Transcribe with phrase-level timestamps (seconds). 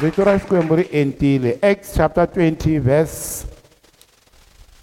[0.00, 3.44] rito ra xikwembu ri entile acts chapter 20 verse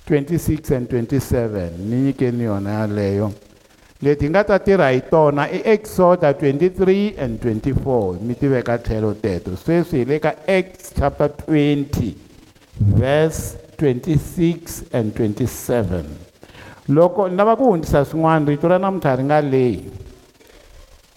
[0.06, 3.32] 26 and 27 ni nyikeni yona yaleyo.
[4.02, 8.78] Leti hi nga ta tirha hi tona i exoda 23 and 24 mi ti veka
[8.78, 12.14] tlhelo teto sweswi hi le ka acts chapter 20
[12.80, 16.04] verse 26 and 27
[16.90, 19.90] loko ni lava ku hundzisa swin'wana rito ra namuntlha ri nga lehi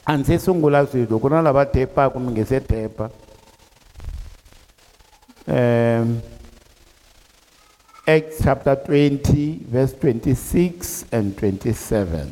[0.05, 3.11] a ndzi se sungula swilo ku na lava tepaka mi nge se tepa
[5.49, 6.21] um
[8.07, 12.29] acts chapter 20 verse 26 and 27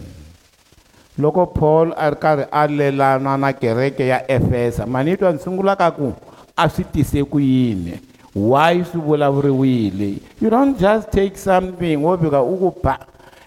[1.19, 5.77] loko paul a ri karhi a lelana na kereke ya efesa mani twa ni sungula
[5.77, 6.15] ka ku
[6.59, 8.01] a swi tise ku yini?
[8.35, 10.21] Why swi vulavuriwile?
[10.41, 12.99] You don't just take something wo fika u ku ba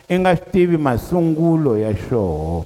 [0.10, 2.66] i nga swi tivi masungulo ya xoho.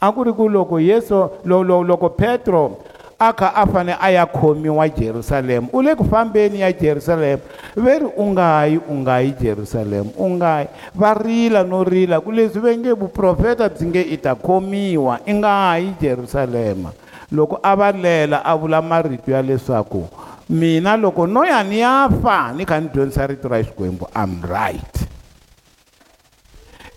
[0.00, 2.82] A ku ri ku loko yesu loko petro
[3.18, 7.42] a kha a fane a ya khomiwa jerusalema u le ku fambeni ya jerusalema
[7.76, 11.84] ve ri u nga yi u nga yi jerusalema u nga yi va rila no
[11.84, 16.92] rila ku leswi ve nge vuprofeta byi nge i ta khomiwa i nga yi jerusalema
[17.32, 20.08] loko a va lela a vula marito ya leswaku
[20.48, 24.42] mina loko no ya ni ya fa ni kha ni dyondzisa rito ra xikwembu am
[24.44, 25.08] right.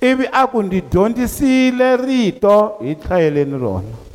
[0.02, 4.09] Ivi a ku ndzi dyondzisile rito hi tlhayeleni rona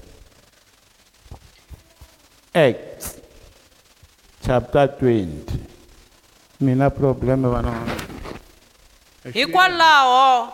[2.55, 3.19] acts
[4.47, 5.27] chapter 20
[6.61, 7.73] mina problem vana
[9.33, 10.49] hikwalaho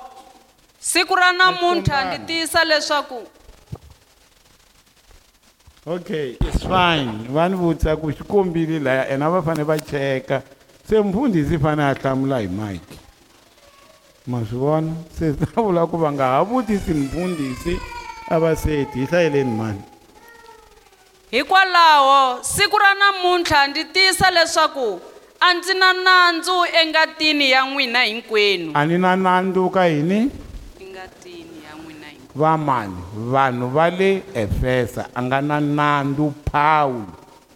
[0.79, 3.27] siku ra namuntlha ni tiyisa leswaku
[5.87, 7.29] okay it's fine.
[7.29, 10.43] Va ni vutisa ku xi kombile laya ena va fanele va cheka.
[10.89, 12.99] Se mfundhisi fanele a hlamula hi mike
[14.27, 14.93] ma swi vona?
[15.19, 17.81] Se ta vula ku va nga ha vutisi mfundhisi
[18.29, 19.83] a va seti hi hlayeleni mani
[21.31, 25.01] hikwalaho siku ra namuntlha ndzi tiyisa leswaku
[25.41, 28.71] a ndzi na nandzu engatini ya n'wina hinkwenu.
[28.75, 30.31] A ni na nandzu ka yini
[30.81, 32.97] engatini ya n'wina hinkwenu va mani?
[33.15, 37.07] Vanhu va le efesa a nga na nandzu pawulo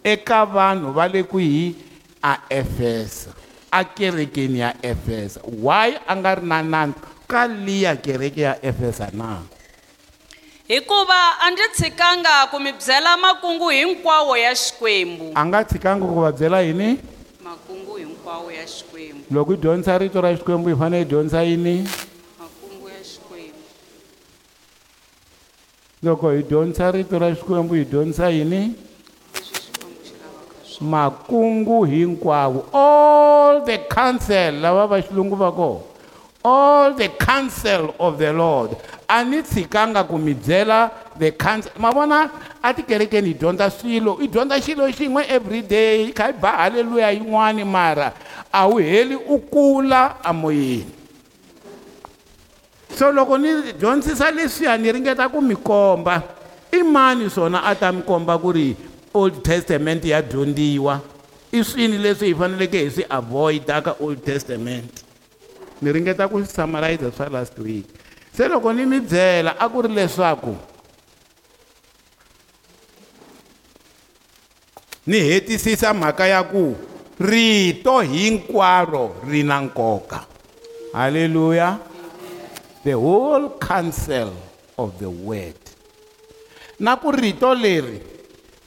[0.03, 1.75] eka vanhu va le kwihi
[2.23, 3.29] a efesa
[3.71, 5.41] a kerekeni ya efesa.
[5.43, 6.99] Why a nga ri na nandzu?
[7.27, 9.41] Ka liya kereke ya efesa na
[10.67, 15.31] hikuva a ndzi tshikanga ku mi byela makungu hinkwawo ya xikwembu.
[15.35, 16.99] A nga tshikanga ku va byela yini?
[17.43, 19.25] Makungu hinkwawo ya xikwembu.
[19.31, 21.89] Loko hi dyondzisa rito ra xikwembu hi fanele hi dyondzisa yini?
[22.39, 23.61] Makungu ya xikwembu.
[26.03, 28.73] Loko hi dyondzisa rito ra xikwembu hi dyondzisa yini?
[30.81, 32.65] Makungu hinkwawo.
[32.73, 35.95] All the counsel lava va xilungu va koho
[36.45, 38.77] all the counsel of the lord
[39.07, 42.29] a ni tshikanga ku mi byela the counsel ma vona
[42.61, 47.11] a tikerekeni hi dyondza swilo i dyondza xilo xin'we everyday hi kha hi ba halleluya
[47.11, 48.13] yin'wani mara.
[48.51, 50.85] A wu heli u kula amoyeni
[52.95, 56.23] so loko ni dyondzisa leswiya ni ringeta ku mi komba
[56.71, 58.75] i mani swona a ta mi komba ku ri
[59.13, 61.01] old testament ya dyondziwa
[61.51, 65.03] i swini leswi hi faneleke hi swi avoida ka old testament?
[65.81, 67.94] Ni ringeta ku summarize swa last week
[68.35, 70.55] se loko ni mi byela a ku ri leswaku
[75.07, 76.75] ni hetisisa mhaka ya ku
[77.19, 80.25] rito hinkwaro ri na nkoka.
[80.93, 81.79] Halleluya
[82.83, 84.33] the whole counsel
[84.77, 85.55] of the word.
[86.79, 88.14] Na ku rito leri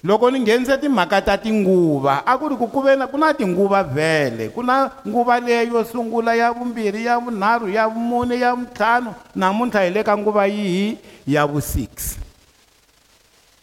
[0.05, 3.35] loko ni nghenise timhaka ta tinguva a ku ri ku ku ve na ku na
[3.35, 8.55] tinguva vhele ku na nguva leyi yo sungula ya vumbirhi ya vunharhu ya vumune ya
[8.55, 10.99] vutlhanu namuntlha hi le ka nguva yihi?
[11.27, 12.15] Ya vu six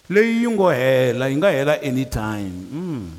[0.09, 3.11] leyi yi ngo hela yi nga hela anytime mm.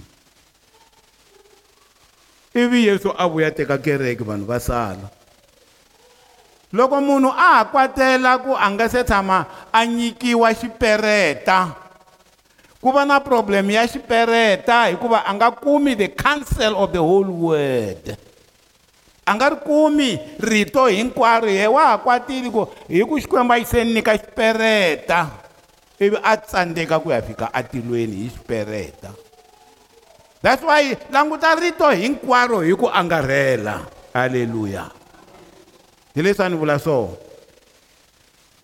[2.54, 5.08] ivi yesu a vuya teka kereke vanhu va sala.
[6.72, 11.85] Loko munhu a ha kwatela ku a nga se tshama a nyikiwa xipereta
[12.80, 17.28] ku va na problem ya xipereta hikuva a nga kumi the counsel of the whole
[17.28, 18.16] word
[19.26, 23.58] a nga ri kumi rito hinkwaro ye wa ha kwatile ku hi ku xikwembu a
[23.58, 25.20] yi se nyika xipereta
[25.98, 29.10] ivi a tsandzeka ku ya fika atilweni hi xipereta
[30.44, 33.82] that's why languta rito hinkwaro hi ku angarhela.
[34.14, 34.88] Halleluya
[36.14, 37.25] hi leswi a ni vula swona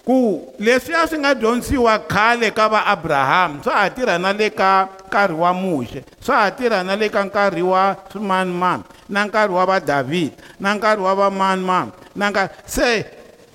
[0.05, 4.89] ku leswiya swi nga dyondzisiwa khale ka va abrahamu swa ha tirha na le ka
[5.07, 9.67] nkarhi wa muxe swa ha tirha na le ka nkarhi wa swimanimani na nkarhi wa
[9.67, 13.05] va davhida na nkarhi wa va manimani na nkarhi se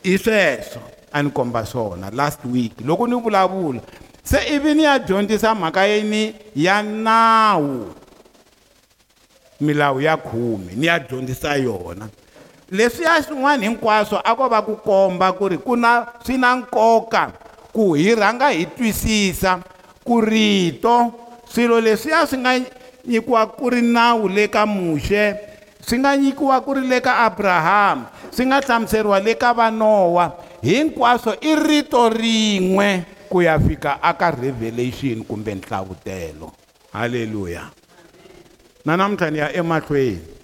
[0.04, 2.74] hi sweswo a ni komba swona last week.
[2.86, 3.82] Loko ni vulavula
[4.24, 7.94] se ivi ni ya dyondzisa mhaka yini ya nawu
[9.62, 12.10] milawu ya khume ni ya dyondzisa yona.
[12.72, 17.32] Leswiya swin'wana hinkwaswo a ko va ku komba ku ri ku na swi na nkoka
[17.72, 19.64] ku hi rhanga hi twisisa
[20.04, 21.14] ku rito.
[21.48, 22.54] Swilo leswiya swi nga
[23.08, 25.36] nyikiwa ku ri nawu le ka muxe
[25.80, 28.04] swi nga nyikiwa ku ri le ka abrahamu
[28.36, 30.36] swi nga hlamuseriwa le ka vanowa.
[30.60, 36.52] Hinkwaswo i rito rin'we ku ya fika aka revelation kumbe nhlavutelo
[36.92, 37.72] halleluya
[38.84, 40.37] na namuntlha ni ya emahlweni.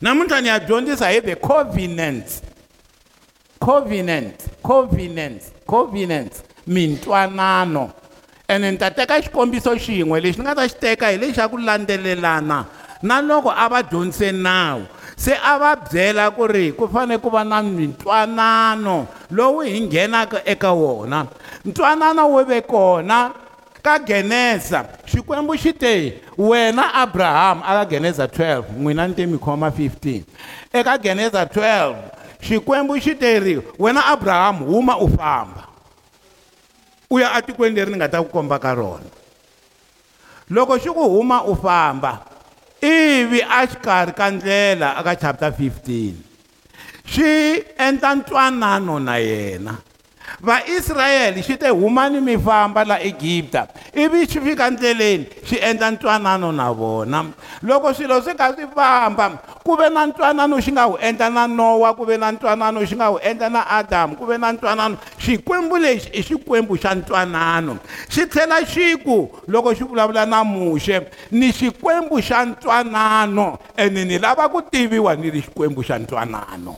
[0.00, 2.42] Namuntlha ni ya dyondzisa hi the covenant.
[3.60, 6.32] Covenant covenant covenant.
[6.66, 7.92] Mintwanano.
[8.48, 11.48] Ene ni ta teka xikombiso xin'we lexi ni nga ta xi teka hi lexi xa
[11.48, 12.66] ku landzelelana.
[13.02, 17.30] Na loko a va dyondzise nawu se a va byela ku ri ku fanele ku
[17.30, 21.26] va na mintwanano lowu hi nghenaka eka wona.
[21.64, 23.32] Ntwanano wu ve kona
[23.86, 29.70] ka genesa xikwembu xi te wena abrahamu aka genesa 12 n'wina ni te mi khoma
[29.70, 30.26] 15
[30.74, 31.94] eka genesa 12
[32.42, 35.62] xikwembu xi te ri wena abrahamu huma u famba.
[37.10, 39.06] U ya atikweni leri ni nga ta ku komba ka rona.
[40.50, 42.26] Loko xi ku huma u famba
[42.82, 46.14] ivi exikarhi ka ndlela aka chapter 15
[47.06, 49.78] xi endla ntwanano na yena.
[50.40, 56.52] Vaisrayele xi te humani mi famba la egipta ivi xi fika ndleleni xi endla ntwanano
[56.52, 57.24] na vona.
[57.62, 61.46] Loko swilo swi kha swi famba ku ve na ntwanano xi nga wu endla na
[61.46, 64.96] nowa ku ve na ntwanano xi nga wu endla na adamu ku ve na ntwanano
[65.18, 67.78] xikwembu lexi i xikwembu xa ntwanano.
[68.08, 71.00] Xi tlhela xi ku loko xi vulavula na muxe
[71.30, 76.76] ni xikwembu xa ntwanano ene ni lava ku tiviwa ni ri xikwembu xa ntwanano.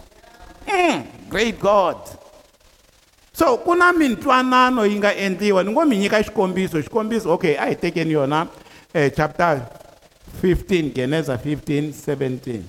[0.69, 1.97] Mm, great god.
[3.38, 5.62] So ku na mintwanano yi nga endliwa.
[5.62, 6.82] Ni ngo mi nyika xikombiso.
[6.82, 8.46] Xikombiso okay a hi tekeni yona
[8.94, 9.62] eh, chapter
[10.43, 12.62] 15 geneza 15 17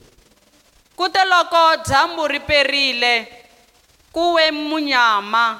[0.95, 3.27] ku te loko dyambu ri perile
[4.13, 5.59] ku we munyama.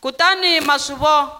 [0.00, 1.30] Kutani maswivo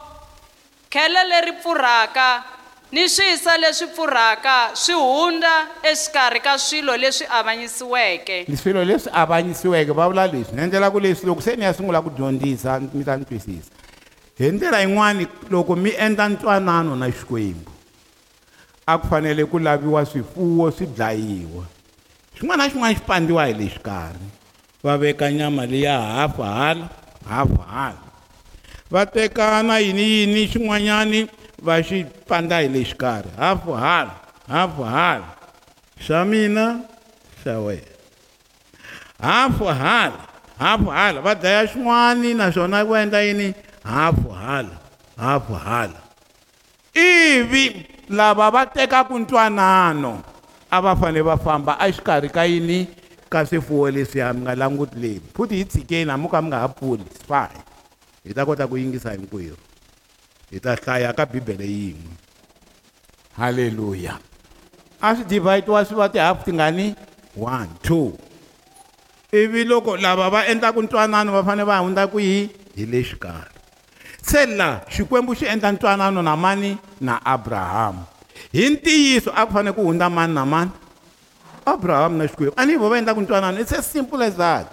[0.88, 2.53] khele leri pfurhaka
[2.94, 8.46] ni swisa leswi pfurhaka swi hundza exikarhi ka swilo leswi avanyisiweke.
[8.62, 12.02] Swilo leswi avanyisiweke va vula leswi ni endlela ku leswi loko se ni ya sungula
[12.02, 13.74] ku dyondzisa mi ta ni twisisa.
[14.38, 17.70] Hi ndlela yin'wani loko mi endla ntwanano na xikwembu
[18.86, 21.66] a ku fanele ku laviwa swifuwo swi dlayiwa.
[22.38, 24.28] Xin'wana na xin'wana xi pandiwa hi le xikarhi.
[24.84, 26.88] Va veka nyama leya hafa hala
[27.26, 28.04] hafa hala
[28.90, 31.26] va teka na yini yini xin'wanyani
[33.36, 34.14] hafu hala
[34.48, 35.28] hafu hala
[36.06, 36.80] xa mina
[37.44, 37.94] xa wena
[39.20, 40.20] hafu hala
[40.58, 44.76] hafu hala va dlaya xin'wani naswona ku endla yini hafu hala
[45.16, 46.00] hafu hala
[46.94, 50.22] ivi lava va tekaka ntwanano
[50.70, 52.88] a va fanele va famba exikarhi ka yini
[53.30, 56.68] ka swifuwo leswiya mi nga languti leyi futhi hi tshikeni hambi ka mi nga ha
[56.68, 57.60] pfuli fine
[58.24, 59.56] hi ta kota ku yingisa hinkwerhu
[60.54, 62.14] hi ta hlaya ka bibele yin'we
[63.38, 64.14] halleluya
[65.02, 66.94] a swi divhayitiwa swi va tihafu tingani
[67.34, 68.14] one two.
[69.34, 73.50] Ivi loko lava va endlaka ntwanano va fanele va hundza kwihi hi le xikarhi
[74.22, 76.78] se la xikwembu xi endla ntwanano na mani?
[77.00, 78.06] Na abrahamu
[78.52, 80.70] hi ntiyiso a ku fanele ku hundza mani na mani?
[81.66, 82.54] Abrahamu na xikwembu.
[82.56, 83.58] A ni vo va endlaka ntwanano?
[83.58, 84.70] It's as simple as that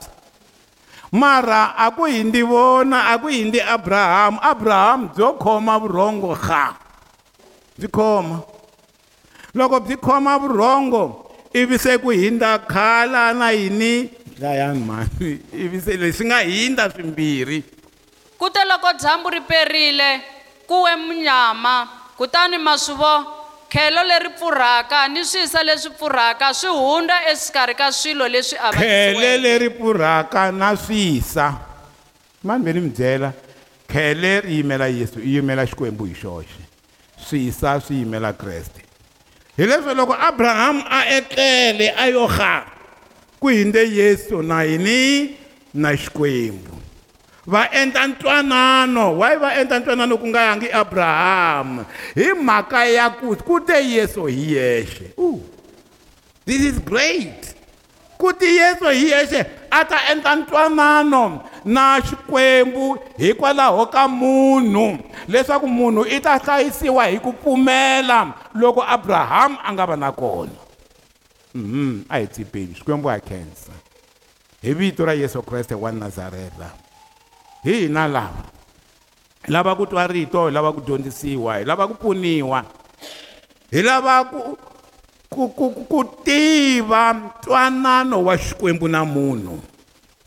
[1.12, 6.76] mara a ku hindzi vona a ku hindzi abrahamu abrahamu byo khoma vurhongo ha
[7.78, 8.44] byi khoma
[9.54, 14.10] loko byi khoma vurhongo ivi se ku hindza khala na yini?
[14.40, 17.64] Dlayani mani ivi se leswi nga hindza swimbirhi.
[18.40, 20.24] Ku te loko dyambu ri perile
[20.68, 21.88] ku we munyama
[22.18, 23.41] kutani maswivo
[23.72, 29.38] khelo leri pfurhaka ni swisa leswi pfurhaka swi hundza exikarhi ka swilo leswi khele avanyisiweke
[29.38, 31.48] leri pfurhaka na swisa.
[32.44, 33.34] Mani ve ni mi byela?
[33.88, 36.62] Khele ri yimela yesu i yimela xikwembu hi xoxe.
[37.18, 38.84] Swisa swi yimela kreste.
[39.58, 42.66] Hi leswo loko abrahamu a etlele a yo ga
[43.40, 45.38] ku hindze yesu na hini
[45.74, 46.71] na xikwembu
[47.48, 49.18] va endla ntwanano.
[49.18, 54.26] Why va endla ntwanano ku nga yangi abrahamu hi mhaka ya ku ku te yesu
[54.26, 55.14] hi yexe.
[55.20, 55.42] Ooh,
[56.46, 57.56] this is great.
[58.18, 65.00] Ku ti yesu hi yexe a ta endla ntwanano na xikwembu hikwalaho ka munhu.
[65.28, 70.60] Leswaku munhu i ta hlayisiwa hi ku pfumela loko abrahamu a nga va na kona.
[71.54, 73.74] Mhm a hi tsipeni xikwembu a khensa.
[74.62, 76.91] Hi vito ra yesu kreste wa nazareta
[77.64, 78.44] hi hina lava
[79.48, 82.66] lava ku twa rito hi lava ku dyondzisiwa hi lava ku pfuniwa
[83.72, 84.58] hi lava ku
[85.32, 89.64] ku ku ku tiva ntwanano wa xikwembu na munhu.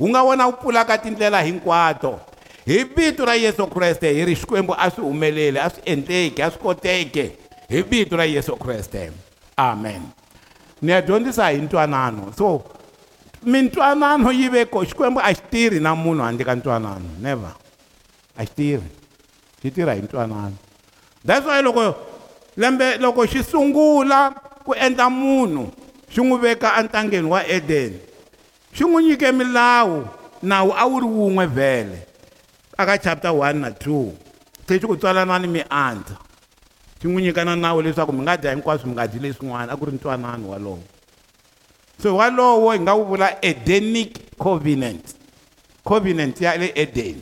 [0.00, 2.20] Wu nga wona wu pfulaka tindlela hinkwato.
[2.66, 6.50] Hi vito ra yesu kreste hi ri xikwembu a swi humeleli a swi endleki a
[6.50, 7.36] swi koteke
[7.68, 9.12] hi vito ra yesu kreste.
[9.56, 10.02] Amen.
[10.82, 12.32] Ni ya dyondzisa hi ntwanano.
[12.38, 12.64] So
[13.46, 17.52] mintwanano yi ve ko xikwembu a xi tirhi na munhu handle ka ntwanano never.
[18.36, 18.90] A xi tirhi
[19.62, 20.56] xi tirha hi ntwanano.
[21.24, 21.94] That's why loko
[22.56, 24.34] lembe loko xi sungula
[24.64, 25.70] ku endla munhu
[26.08, 27.98] xi n'wi veka entangeni wa eden
[28.72, 30.06] xi n'wi nyike milawu
[30.42, 31.98] nawu a wu ri wun'we vhele
[32.78, 34.12] aka chapter 1 na 2
[34.68, 36.16] se xi ku tswalanani miandza
[37.00, 39.76] xi n'wi nyika na nawu leswaku mi nga dya hinkwaswo mi nga dyi leswin'wana a
[39.76, 40.82] ku ri ntwanano walowo
[42.04, 45.14] so walowo hi nga wu vula edenic covenant.
[45.84, 47.16] Covenant ya le eden.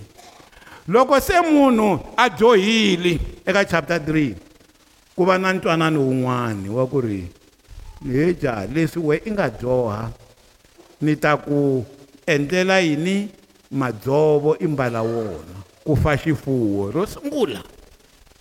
[0.89, 4.35] Loko se munhu a dyohile eka chapter 3
[5.15, 7.31] ku va na ntwanano wun'wani wa ku ri
[8.13, 10.11] he jaha leswi we i nga dyoha
[11.01, 11.85] ni ta ku
[12.27, 13.31] endlela yini?
[13.71, 17.63] Madzovo i mbala wona ku fa xifuwo ro sungula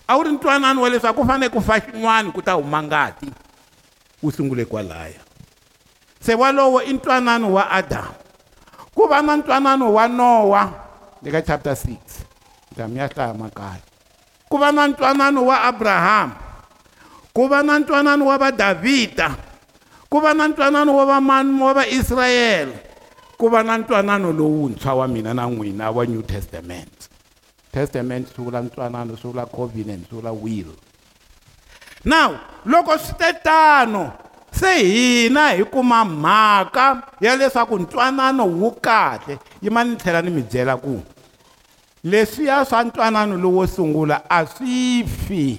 [0.08, 3.30] a wu ri ntwanano wa leswaku ku fanele ku fa xin'wana ku ta huma ngati
[4.22, 5.21] wu sungule kwalaya.
[6.22, 8.14] Se walowo i ntwanano wa adamu
[8.94, 10.72] ku va na ntwanano wa nowa.
[11.24, 11.96] Eka chapter 6
[12.76, 13.82] ta mi ya hlaya makaya
[14.48, 16.34] ku va na ntwanano wa abrahamu
[17.32, 19.36] ku va na ntwanano wa vadavhida
[20.08, 22.76] ku va na ntwanano wa vamani wa vaisrayele
[23.38, 27.08] ku va na ntwanano lowuntshwa wa mina na n'wina wa new testament.
[27.72, 30.76] Testament swi vula ntwanano swi vula covenant swi vula will.
[32.04, 34.12] Now loko swi te tano
[34.52, 39.38] se hina hi kuma mhaka ya leswaku ntwanano wu kahle.
[39.62, 41.02] Yima ni tlhela ni mi byela ku
[42.04, 45.58] leswiya swa ntwanano lowo sungula a swi fi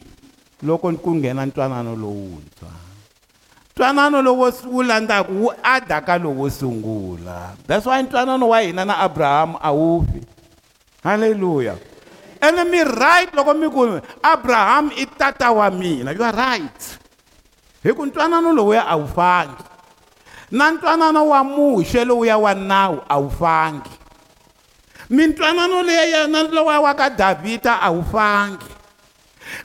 [0.63, 2.69] loko ku nghena ntwanano lowuntshwa.
[3.75, 7.55] Ntwanano lowo wu landzaka wu ada ka lowo sungula.
[7.67, 10.21] That's why ntwanano wa hina na abrahamu a wu fi.
[11.03, 11.75] Halleluya
[12.43, 16.11] ene mi right loko mi ku abrahamu i tata wa mina.
[16.11, 16.99] You are right.
[17.83, 19.63] Hi ku ntwanano lowuya a wu fangi
[20.51, 23.91] na ntwanano wa muxe lowuya wa nawu a wu fangi
[25.09, 28.65] mintwanano leya na lowa wa ka davhida a wu fangi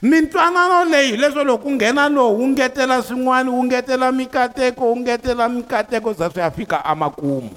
[0.03, 5.49] mintwanano leyi leswo loko ku nghena lowu wu ngetela swin'wana wu ngetela mikateko wu ngetela
[5.49, 7.51] mikateko za swi ya fika emakumu.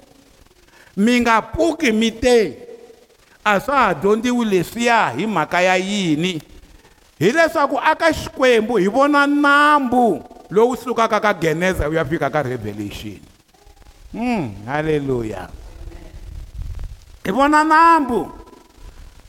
[0.98, 2.58] Mi nga pfuki mi te.
[3.44, 6.42] A swa ha dyondziwi leswiya hi mhaka ya yini?
[7.20, 13.20] Hileswaku aka xikwembu hi vona nambu lowu sukaka ka geneza wu ya fika ka revelation.
[14.14, 15.50] Mm, halleluya
[17.24, 18.32] hi vona nambu.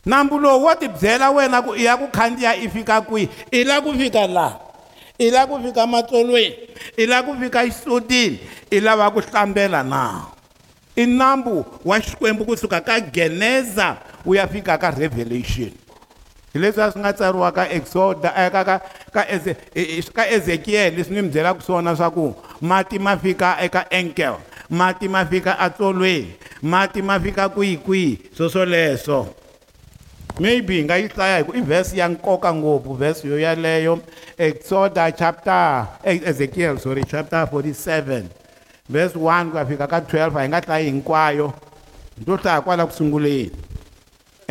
[0.07, 3.81] Nambu lowu wo tibyela wena ku i ya ku khandziya i fika kwihi i la?
[3.81, 4.59] Ku fika laha
[5.19, 6.57] i la ku fika matsolweni
[6.99, 8.39] i la ku fika xisutini
[8.71, 10.27] i lava ku hlambela na?
[10.97, 15.71] I nambu wa xikwembu kusuka ka geneza wu ya fika ka revelation.
[16.53, 18.81] Hi leswi a swi nga tsariwa ka exoda ka ka
[19.13, 19.57] ka eze
[20.15, 24.37] ka ezekiyele leswi ni mi byelaka swona swa ku mati ma fika eka enkel
[24.71, 29.43] mati ma fika atsolweni mati ma fika kwihi kwihi swo swoleswo
[30.41, 34.01] maybe hi nga yi hlaya hi ku i vhesi ya nkoka ngopfu vhesi yo yaleyo.
[34.39, 38.23] Exoda chapter ezekiel sorry chapter 47
[38.89, 41.53] verse 1 ku ya fika ka 12 a hi nga hlayi hinkwayo.
[42.19, 43.51] Hi to hlaya kwala ku sunguleni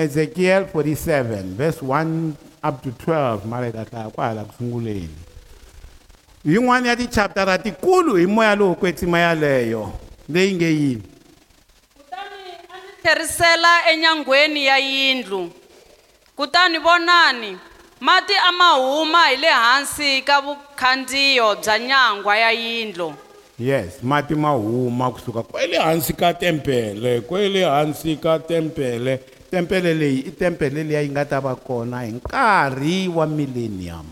[0.01, 2.31] ezekiel 47 verse 1
[2.69, 5.09] up to 12 mara hi ta hlaya kwala ku sunguleni
[6.45, 9.93] yin'wana ya tichaptara tikulu hi moya lowu kwetsima yaleyo
[10.29, 11.03] leyi nge yini
[11.97, 15.51] kutani a ndzi tlherisela enyangweni ya yindlu.
[16.35, 17.57] Kutani vonani
[17.99, 23.13] mati a ma huma hi le hansi ka vukhandziyo bya nyangwa ya yindlu.
[23.59, 29.19] Yes mati ma huma kusuka kwele hansi ka tempele kwele hansi ka tempele.
[29.51, 34.07] Tempele leyi i tempele leyi yi nga ta va kona hi nkarhi wa millennium.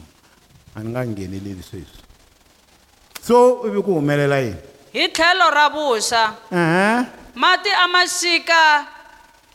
[0.75, 2.03] A ni nga ngheneleli sweswi.
[3.24, 4.60] So ivi ku humelela yini?
[4.93, 6.24] Hi tlhelo ra vuxa
[7.36, 8.63] mati a ma xika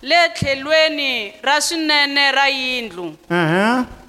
[0.03, 3.07] le tlhelweni ra swinene ra yindlu.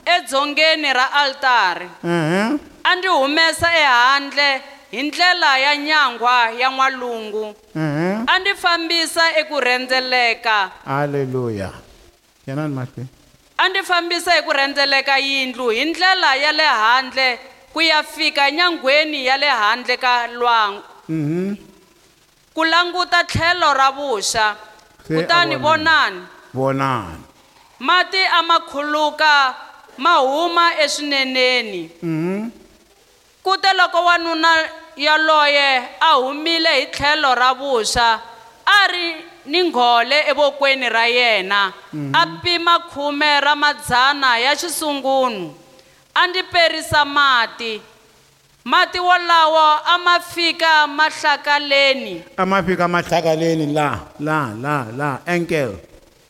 [0.06, 1.90] Edzongeni ra altare.
[2.04, 4.62] Ehe a ndzi humesa ehandle
[4.96, 7.56] hi ndlela ya nyangwa ya n'walungu.
[7.76, 10.72] Ehe a ndzi fambisa eku rhendzeleka.
[10.86, 11.72] Halleluya
[12.48, 13.10] yanani mahlweni
[13.58, 17.40] a ndzi fambisa hi ku rhendzeleka yindlu hi ndlela ya le handle
[17.74, 20.84] ku ya fika nyangweni ya le handle ka lwangu.
[21.10, 21.56] Mhm.
[22.54, 24.56] Ku languta tlhelo ra vuxa
[25.08, 25.68] kutani vona.
[25.68, 26.22] vonani.
[26.54, 27.24] Vonani.
[27.80, 29.56] Mati a ma khuluka
[29.98, 31.90] ma huma eswineneni.
[32.04, 32.52] Mhm.
[33.46, 34.50] kute loko wanuna
[34.98, 38.22] yaloye a humile hi tlhelo ra vuxa
[38.66, 41.74] a ri ni nghole evokweni ra yena.
[42.14, 45.54] A pima khume ra madzana ya xisungunu
[46.16, 47.82] a ndzi perisa mati.
[48.66, 52.24] Mati wolawo a ma fika mahlakaleni.
[52.38, 55.78] A ma fika mahlakaleni la la la la enkel.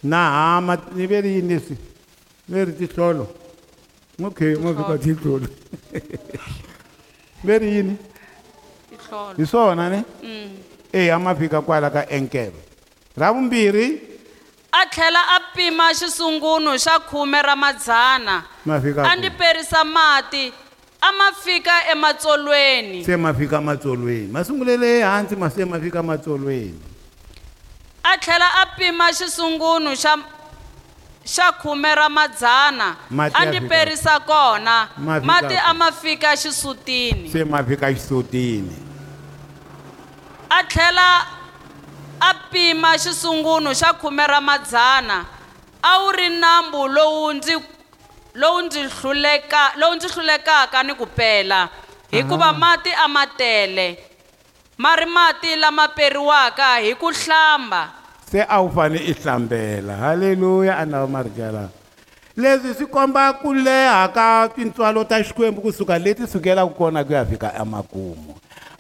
[0.04, 1.78] Na hama ni ve ri yini leswi
[2.50, 3.28] ve ri tihlolo
[4.24, 5.48] okay mo fika tihlolo
[7.44, 7.98] ve ri yini?
[9.38, 10.04] Hi swona ne
[10.94, 12.52] e a ma fika kwala ka enkel
[13.18, 14.16] ra vumbirhi
[14.82, 18.44] a tlhela a pima xisungunu xa khume ra madzana.
[18.66, 20.52] A ndzi perisa mati
[21.02, 23.06] a ma fika ematsolweni.
[23.06, 24.32] Se ma fika matsolweni.
[24.32, 26.80] Ma sungulele ehansi ma se ma fika matsolweni.
[28.04, 30.14] A tlhela a pima xisungunu xa
[31.26, 32.98] xa khume ra madzana.
[33.34, 34.90] A ndzi perisa kona.
[35.24, 37.32] Mati a ma fika xisutini.
[37.32, 38.85] Se ma fika xisutini
[40.50, 41.26] a tlhela
[42.20, 45.26] a pima xisungunu xa khume ra madzana
[45.84, 47.56] a wu ri nambu lowu ndzi
[48.34, 51.70] lowu ndzi hluleka lowu ndzi hlulekaka ni ku pela
[52.12, 53.98] hikuva mati a ma tele
[54.78, 57.92] ma ri mati lama periwaka hi ku hlamba.
[58.32, 59.96] Se a wu fane i hlambela.
[59.96, 61.70] Halleluya a na marigala
[62.38, 67.26] leswi swi komba ku leha ka tintswalo ta xikwembu kusuka leti sukelaka kona ku ya
[67.26, 68.25] fika emakumu.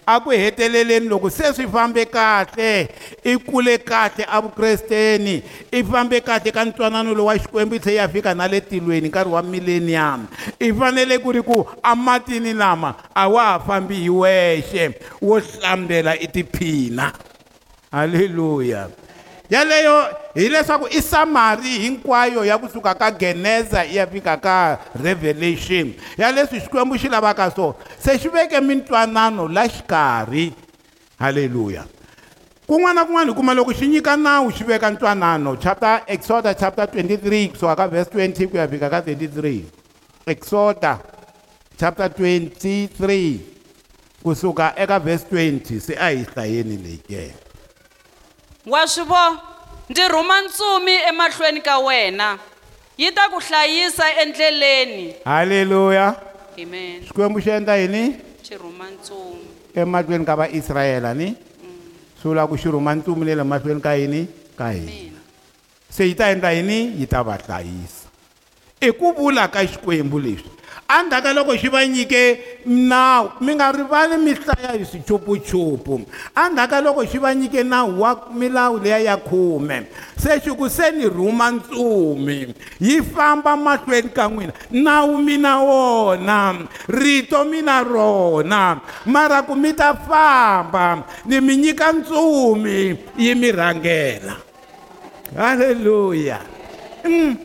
[0.06, 2.90] A ku heteleleni loko se swi fambe kahle
[3.24, 8.10] i kule kahle avukresteni i fambe kahle ka ntwanano lowu wa xikwembu i tlhe ya
[8.10, 10.28] fika na le tilweni nkarhi wa millennium
[10.60, 16.20] i fanele ku ri ku amatini lama a wa ha fambi hi wexe wo hlambela
[16.20, 17.12] i tiphina
[17.92, 18.90] halleluya
[19.50, 25.94] yaleyo hileswaku i samari hinkwayo ya kusuka ka geneza ya fika ka revelation.
[26.18, 30.54] Ya leswi xikwembu xi lavaka swona se xi veke mintwanano la xikarhi.
[31.20, 31.86] Halleluya
[32.68, 36.86] kun'wana na kun'wana hi kuma loko xi nyika nawu xi veka ntwanano chapter exoda chapter
[36.86, 39.62] 23 kusuka ka verse 20 ku ya fika ka 33
[40.26, 41.00] exoda
[41.78, 43.38] chapter 23
[44.24, 47.45] kusuka eka verse 20 se a hi hlayeni leyi ke.
[48.66, 49.38] Wa swi vo
[49.90, 52.40] ndzi rhuma ntsumi emahlweni ka wena.
[52.98, 55.14] Yi ta ku hlayisa endleleni.
[55.26, 56.16] Halleluya
[56.58, 57.04] amen.
[57.04, 58.16] Xikwembu xi endla yini?
[58.44, 59.46] Xi rhuma ntsumi.
[59.76, 61.36] Emahlweni ka vaisrayela ni?
[62.22, 64.28] Swi vula ku xi rhuma ntsumi le le mahlweni ka yini?
[64.58, 65.20] Ka hina.
[65.90, 66.96] Se yi ta endla yini?
[66.98, 68.08] Yi ta va hlayisa.
[68.82, 70.55] I ku vula ka xikwembu leswi
[70.86, 76.02] endzhaku ka loko xi va nyike nawu mi nga rivali mi hlaya hi swichupuchupu
[76.38, 79.88] endzhaku ka loko xi va nyike nawu wa milawu leya ya khume.
[80.18, 84.54] Se xi ku se ni rhuma ntsumi yi famba mahlweni ka n'wina.
[84.72, 86.54] Nawu mina wona
[86.88, 94.38] rito mina rona mara ku mi ta famba ni mi nyika ntsumi yi mi rhangela.
[95.36, 96.40] Halleluya
[97.06, 97.38] Mm.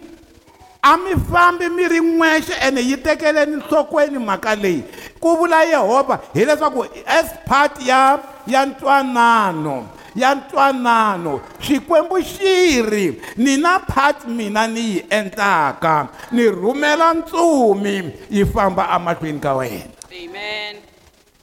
[0.83, 4.83] A mi fambi mi ri n'wexe ene yi tekeleni nhlokweni mhaka leyi.
[5.21, 13.57] Ku vula yehovha hileswaku as part ya ya ntwanano ya ntwanano xikwembu xi ri ni
[13.57, 19.85] na part mina ni yi endlaka ni rhumela ntsumi yi famba emahlweni ka wena.
[20.11, 20.77] Amen.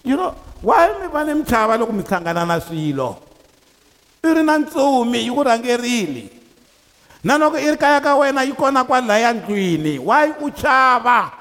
[0.04, 3.18] You know why mi va ni mi chava loko mi hlangana na swilo?
[4.24, 6.37] I ri na ntsumi yi ku rhangerile.
[7.24, 11.32] Na loko i ri kaya ka wena yi kona kwalaya ndlwini why u chava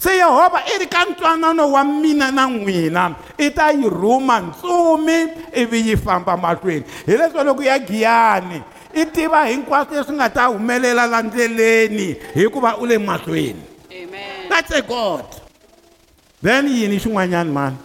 [0.00, 3.14] se yehovha i ri ka ntwanano wa mina na n'wina.
[3.38, 6.84] I ta yi rhuma ntsumi ivi yi famba mahlweni.
[7.06, 8.62] Hi leswo loko ya giyani
[8.94, 13.62] i tiva hinkwaswo leswi nga ta humelela la ndleleni hikuva u le mahlweni.
[13.92, 14.48] Amen.
[14.48, 15.24] That's a god.
[16.42, 17.76] Then yini xin'wanyani mani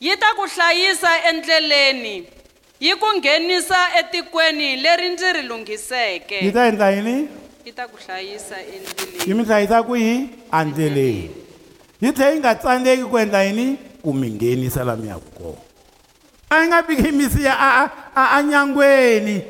[0.00, 2.28] yi ta ku hlayisa endleleni.
[2.84, 7.28] Yi ku nghenisa etikweni leri ndzi ri yi lunghiseke ta endla yini?
[7.64, 11.30] Yi ta ku hlayisa yi endleleni mi hlayisa ku yi endleleni.
[12.00, 13.78] Yi tlhela yi nga tsandzeki ku endla yini?
[14.02, 15.56] Ku mi nghenisa la mi yaka kona.
[16.50, 19.40] A yi nga viki misiya a, a, a, a nyangweni.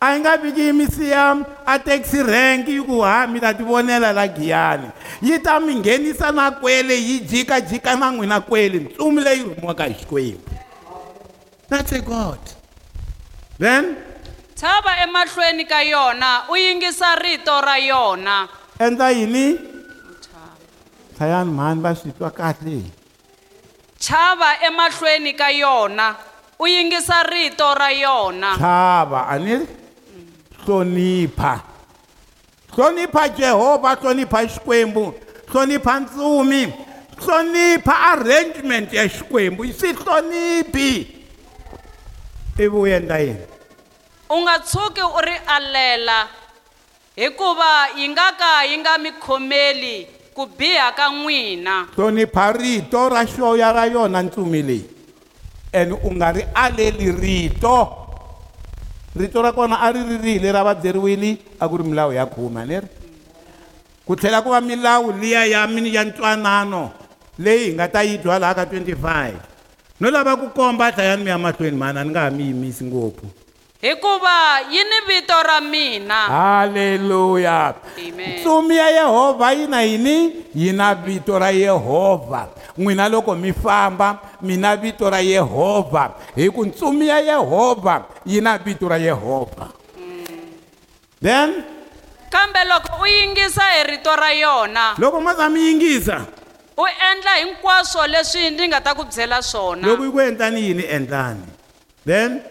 [0.00, 4.08] A yi nga viki misiya a taxi rank yi ku ha mi ta ti vonela
[4.12, 4.88] la giyani.
[5.20, 8.78] Yi ta mi nghenisa na kwele yi jikajika na n'wina kwele.
[8.88, 10.53] Ntsumi leyi rhumiwaka hi xikwembu
[11.68, 12.38] that's a god.
[13.58, 13.96] Then
[14.54, 18.48] tshava emahlweni ka yona u yingisa rito ra yona.
[18.78, 19.58] endla yini?
[21.18, 22.82] Hlayani mhani va swi twa kahle.
[23.98, 26.16] Chava emahlweni ka yona
[26.58, 28.56] u yingisa rito ra yona.
[28.58, 29.66] Chava a ni
[30.64, 31.62] hlonipha.
[32.72, 35.14] Hlonipha jehovha hlonipha xikwembu
[35.46, 36.72] hlonipha ntsumi
[37.16, 41.13] hlonipha arrangement ya xikwembu swi hloniphi
[42.58, 43.44] ivi u endla yini
[44.30, 46.28] u nga tshuki u ri alela
[47.16, 51.94] hikuva yi nga ka yi nga mi khomeli ku biha ka n'wina.
[51.94, 54.84] Hlonipha rito ra xoya ra yona ntsumi leyi.
[55.70, 58.02] And u nga ri aleli rito.
[59.14, 62.26] Rito ra kona a ri ri rihile ra va byeriwile a ku ri milawu ya
[62.26, 62.88] khume a ni ri?
[64.02, 66.90] Ku tlhela ku va milawu liya ya mini ya ntwanano
[67.38, 69.53] leyi hi nga ta yi twa laha ka 25
[70.00, 72.84] no lava ku komba dlayani mi ya mahlweni mhani a ni nga ha mi yimisi
[72.84, 73.26] ngopfu
[73.80, 76.14] hikuva yi ni vito ra mina?
[76.14, 78.38] Halleluya Amen.
[78.40, 80.32] ntsumi ya yehovha yi na yini?
[80.54, 86.50] Yi na vito ra yehovha n'wina loko mi famba mi na vito ra yehovha hi
[86.50, 89.68] ku ntsumi ya yehovha yi na vito ra yehovha
[91.22, 91.62] then
[92.30, 94.94] kambe loko u yingisa hi rito ra yona?
[94.98, 96.26] Loko ma za mi yingisa
[96.76, 99.86] u endla hinkwaswo leswi ndzi nga ta ku byela swona.
[99.86, 101.46] Loko yi ku endlani yini endlani?
[102.06, 102.42] Then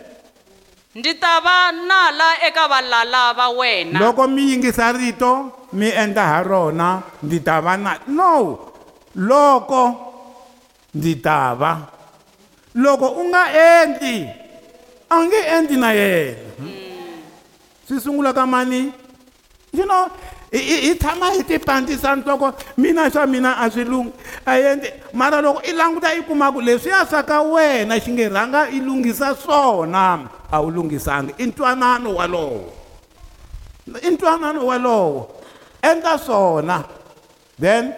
[0.96, 4.00] ndzi ta va nala eka valala va wena.
[4.00, 8.60] loko mi yingisa rito mi endla ha rona ndzi ta va na no
[9.16, 9.84] loko
[10.94, 11.72] ndzi ta va
[12.76, 14.30] loko u nga endli
[15.10, 16.38] a nge endli na yena.
[17.88, 18.92] Swi sungula ka mani?
[19.74, 20.08] You know
[20.60, 22.54] hi- tshama hi tipandisa nhloko.
[22.78, 24.12] Mina swa mina a swi lungi
[24.46, 28.30] a endli mara loko i languta i kuma ku leswiya swa ka wena xi nge
[28.30, 32.74] rhanga i lunghisa swona a wu lunghisangi i ntwanano walowo.
[34.02, 35.28] I ntwanano walowo.
[35.82, 36.84] Endla swona
[37.60, 37.94] then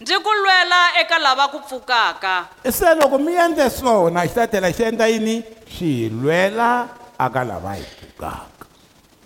[0.00, 2.48] ndzi ku lwela eka lava ku pfukaka.
[2.70, 5.42] Se loko mi endle swona xi ta tlhela xi endla yini?
[5.68, 8.66] Xi hi lwela aka lava hi pfukaka.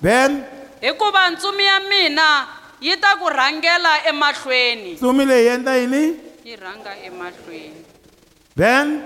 [0.03, 0.45] Then
[0.81, 2.47] hikuva ntsumi ya mina
[2.81, 4.93] yi ta ku rhangela emahlweni.
[4.93, 6.03] Ntsumi leyi endla yini?
[6.45, 7.81] Yi rhanga emahlweni.
[8.57, 9.03] Then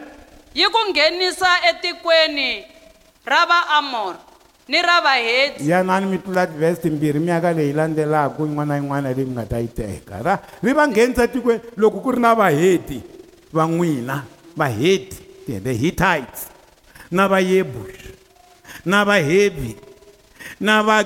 [0.54, 2.64] yi ku nghenisa etikweni
[3.24, 4.16] ra vaamor
[4.68, 5.64] ni ra vaheti.
[5.70, 9.58] yanani mi tlula tivhesi timbirhi miyaka leyi landzelaka yin'wana na yin'wana leyi mi nga ta
[9.58, 10.22] yi teka.
[10.22, 13.00] Ra ri va nghenisa tikweni loko ku ri na vaheti
[13.52, 14.24] va n'wina
[14.56, 15.16] vaheti
[15.48, 16.48] the- hittites
[17.10, 18.12] na vayebush
[18.84, 19.76] na vahevi
[20.60, 21.04] na va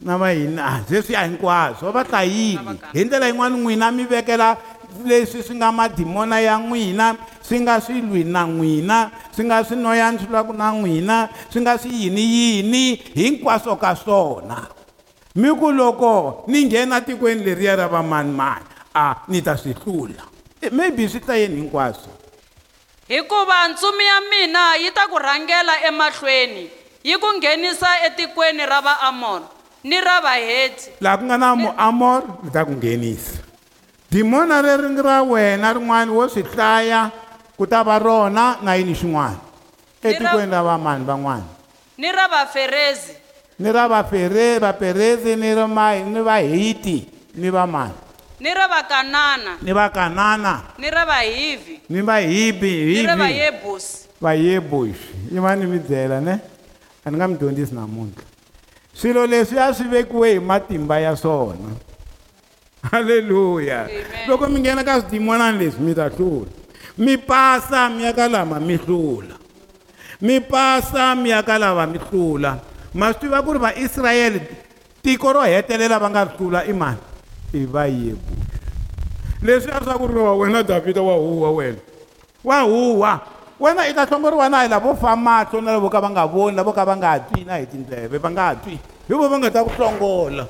[0.00, 0.60] na va yini?
[0.60, 4.56] A sweswiya hinkwaswo va ta yini hi ndlela yin'wana n'wina mi vekela
[5.04, 9.76] leswi swi nga madimona ya n'wina swi nga swi lwi na n'wina swi nga swi
[9.76, 14.68] noyani swi lwaku na n'wina swi nga swi yini yini hinkwaswo ka swona.
[15.34, 20.24] Mi ku loko ni nghena tikweni leriya ra vamanimani a ni ta swi hlula.
[20.60, 22.12] Eh, maybe swi ta yini hinkwaswo?
[23.08, 26.70] Hikuva ntsumi ya mina yi ta ku rhangela emahlweni
[27.04, 29.55] yi ku nghenisa etikweni ra vaamor
[29.86, 30.98] ni ra vaheti.
[30.98, 33.38] Laha ku nga na muamor ni ta ku nghenisa.
[34.10, 37.10] Dimona leri ngi ra wena rin'wana wo swi hlaya
[37.54, 39.38] ku ta va rona na yini xin'wana?
[40.02, 41.46] Etikweni ra vamani van'wana?
[41.98, 43.14] Ni ra vaferezi.
[43.62, 48.04] Ni ra vafere vaperezi ni ra ma ni vahiti ni vamani
[48.36, 49.56] ni ra vakanana.
[49.62, 51.80] Ni vakanana ni ra vahivi.
[51.88, 56.40] Ni vahibi ni ra hivi vayebusi vayebushi yima ni mi byela ne?
[57.04, 58.35] A ni nga mi dyondzisi namuntlha
[58.96, 61.76] swilo leswi a swi vekiwe hi matimba ya swona.
[62.90, 63.88] Halleluya
[64.28, 66.50] loko mi nghena ka swidimonani leswi mi ta hlula.
[66.98, 69.36] Mi pasa mi ya ka lama mi hlula.
[70.20, 72.58] Mi pasa mi ya ka lava mi hlula.
[72.94, 74.40] Ma swi tiva ku ri vaisrayele
[75.02, 76.98] tiko ro hetelela va nga ri hlula i mani?
[77.52, 78.46] I vayebushi
[79.42, 81.78] leswiya swa ku ri wa wena davhida wa huwa wena?
[82.44, 83.20] Wa huwa
[83.60, 86.56] wena i ta hlongoriwa na hi lavo fa mahlo na lavo ka va nga voni
[86.56, 88.78] lavo ka va nga twi na hi tindleve va nga twi.
[89.08, 90.46] Hi vo va nga ta ku hlongola.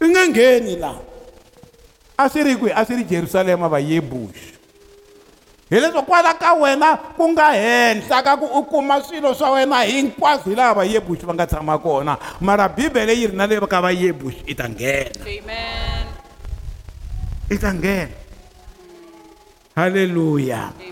[0.00, 1.12] I nge ngheni laha
[2.18, 4.52] a swi ri kwihi a swi ri jerusalema vayebushi
[5.70, 9.82] hi leswo kwala ka wena ku nga henhla ka ku u kuma swilo swa wena
[9.86, 12.18] hinkwaswo hi laha vayebushi va nga tshama kona.
[12.40, 15.22] Mara bibele yi ri na le ka vayebushi i ta nghena.
[15.22, 16.06] Amen.
[17.50, 18.20] I ta nghena.
[19.76, 20.91] Halleluya amen.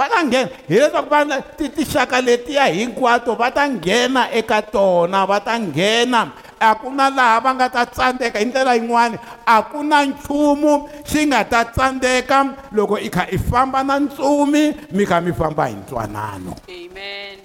[0.00, 5.26] Va ta nghena hi leswaku va ti tixaka letiya hinkwato va ta nghena eka tona
[5.26, 6.32] va ta nghena.
[6.60, 10.88] A ku na laha va nga ta tsandzeka hi ndlela yin'wani a ku na nchumu
[11.08, 12.38] xi nga ta tsandzeka
[12.72, 16.56] loko i kha i famba na ntsumi mi kha mi famba hi ntwanano.
[16.68, 17.36] Amen.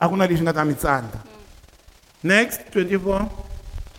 [0.00, 1.18] A ku na lexi nga ta mi tsandza.
[2.22, 3.44] Next 24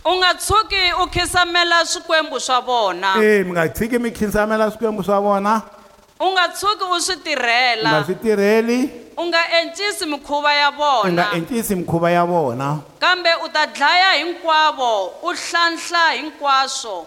[0.06, 3.16] u nga tshuki u khisamela swikwembu swa vona.
[3.22, 5.75] E mi nga tshiki mi khinsamela swikwembu swa vona.
[6.20, 10.68] U nga tshuki u swi u nga tirhela swi tirheli u nga encisi mikhuva ya
[10.68, 11.26] u nga vona.
[11.34, 12.78] encisi mikhuva ya vona.
[12.98, 17.06] Kambe u ta dlaya hinkwavo u hlanhla hinkwaswo.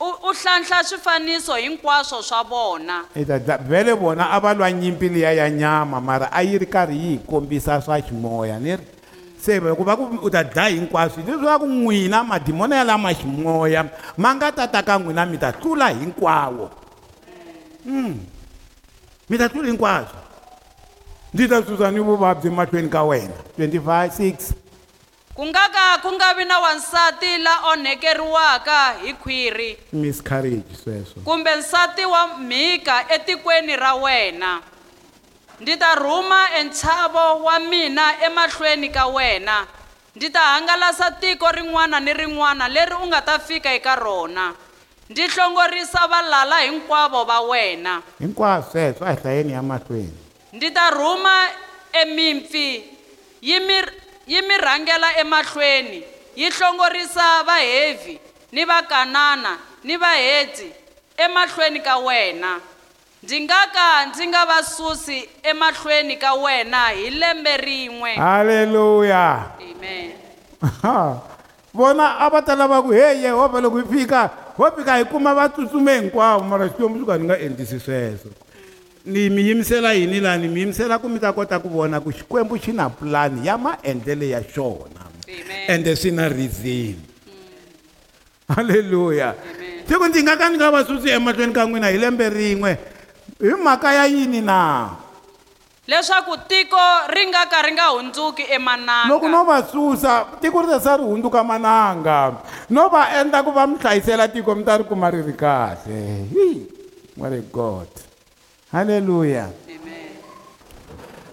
[0.00, 3.04] U u hlanhla swifaniso hinkwaswo swa vona.
[3.14, 6.58] I ta dla- vhele vona a va lwa nyimpi liya ya nyama mara a yi
[6.58, 8.82] ri karhi yi hi kombisa swa ximoya ni ri?
[9.40, 13.84] Se loko va ku u ta dlaya hinkwaswo leswaku n'wina madimoni ya lama ximoya
[14.16, 16.70] ma nga ta ta ka n'wina mi ta tlula hinkwawo
[17.86, 18.18] Mm.
[19.28, 20.20] Mi ta tlula hinkwaswo.
[21.34, 23.34] Ndzi ta susa ni vuvabyi mahlweni ka wena.
[23.58, 24.52] 25 6
[25.36, 29.76] ku nga ka ku nga vi na wansati la onhekeriwaka hi khwiri.
[29.92, 31.20] Miscarriage sweswo.
[31.24, 34.60] Kumbe nsati wa mhika etikweni ra wena.
[35.60, 39.66] Ndzi ta rhuma entshavo wa mina emahlweni ka wena.
[40.16, 44.54] Ndzi ta hangalasa tiko rin'wana ni rin'wana leri u nga ta fika eka rona.
[45.10, 48.02] Ndzi hlongorisa valala hinkwavo va wena.
[48.18, 50.18] Hinkwaswo sweswo a hi hlayeni ya mahlweni.
[50.52, 51.48] Ndzi ta rhuma
[51.92, 52.84] emimpfi
[53.42, 53.74] yi mi
[54.26, 56.02] yi mi rhangela emahlweni
[56.36, 58.20] yi hlongorisa vahevhi
[58.52, 60.72] ni vakanana ni vahedzi
[61.16, 62.60] emahlweni ka wena.
[63.22, 68.14] Ndzi nga ka ndzi nga va susi emahlweni ka wena hi lembe rin'we.
[68.14, 70.12] Halleluya amen.
[71.74, 75.34] Vona a va ta lava ku he yehovha loko hi fika ho fika hi kuma
[75.34, 78.30] va tsutsume hinkwavo mara xikwembu xo ka ni nga endlisi sweswo
[79.06, 82.10] ni mi yimisela yini laha ni mi yimisela ku mi ta kota ku vona ku
[82.12, 85.06] xikwembu xi na pulani ya maendlelo ya xona
[85.68, 86.28] ende swi na.
[86.28, 86.96] Reason
[88.48, 89.34] halleluya
[89.88, 92.72] siku ndzi nga ka ni nga va susi emahlweni ka n'wina hi lembe rin'we
[93.42, 94.90] hi mhaka ya yini na
[95.86, 96.82] leswaku tiko
[97.14, 100.98] ri nga ka ri nga hundzuki loko emananga no va susa tiko ri ta sa
[100.98, 102.42] ri hundzuka mananga.
[102.70, 106.26] No va endla ku va mi hlayisela tiko mi ta ri kuma ri ri kahle.
[106.34, 106.50] Hi
[107.14, 107.88] what a god.
[108.72, 109.65] Halleluya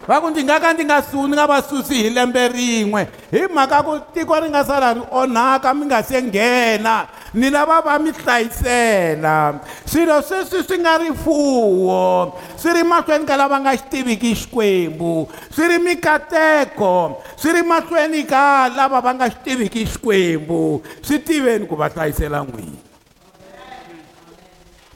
[0.08, 3.08] va ku ndzi nga ka ndzi nga su ni nga va susi hi lembe rin'we.
[3.32, 7.08] Hi mhaka ku tiko ri nga sala ri onhaka mi nga se nghena.
[7.34, 9.60] Ni lava va mi hlayisela.
[9.86, 15.28] Swilo sweswi swi nga rifuwo swi ri mahlweni ka lava nga xi tiviki xikwembu.
[15.50, 17.24] Swi ri mikateko.
[17.36, 20.84] Swi ri mahlweni ka lava va nga xi tiviki xikwembu.
[21.02, 22.93] Swi tiveni ku va hlayisela n'wina.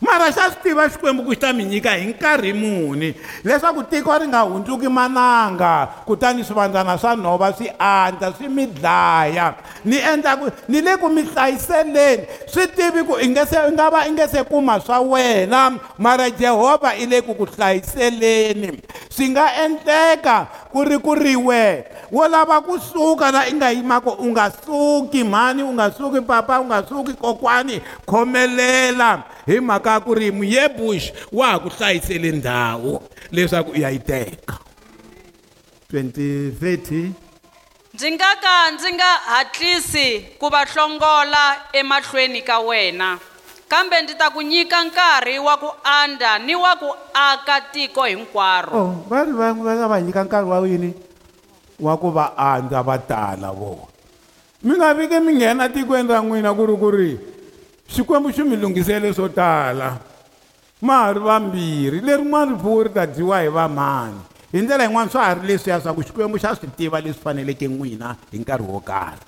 [0.07, 3.13] Mara xa swi tiva xikwembu ku xi ta mi nyika hi nkarhi muni?
[3.43, 9.55] Leswaku tiko ri nga hundzuki mananga kutani swivandzana swa nhova swi andza swi mi dlaya.
[9.83, 12.23] Ni endla ku ni le ku mi hlayiseleni.
[12.47, 15.75] Swi tivi ku i nge se i nga va i nge se kuma swa wena.
[15.97, 18.79] Mara jehovha i le ku ku hlayiseleni.
[19.11, 23.71] Swi nga endleka ku ri ku ri we wo lava ku suka la i nga
[23.71, 29.23] yimako u nga suki mhani u nga suki papa u nga suki kokwani khomelela.
[29.47, 33.01] Hi mhaka ya ku ri muyebush wa ha ku hlayisele ndhawu
[33.32, 34.60] leswaku u ya yi teka.
[35.93, 37.12] 2030
[37.93, 43.19] ndzi nga ka ndzi nga hatlisi ku va hlongola emahlweni ka wena.
[43.67, 48.71] Kambe ndzi ta ku nyika nkarhi wa ku anda ni wa ku aka tiko hinkwaro.
[48.71, 50.93] Oh va ri va va nga va nyika nkarhi wa yini
[51.80, 53.91] wa ku va andza va tala vona
[54.63, 57.12] mi nga vike mi nghena tikweni ra n'wina ku ri ku ri
[57.91, 59.99] xikwembu xi mi lunghisele swo tala.
[60.82, 65.25] Ma ha ri vambirhi lerin'wana rifuwo ri ta dyiwa hi vamhani hi ndlela yin'wana swa
[65.25, 68.80] ha ri leswiya swa ku xikwembu xa swi tiva leswi faneleke n'wina hi nkarhi wo
[68.80, 69.25] karhi.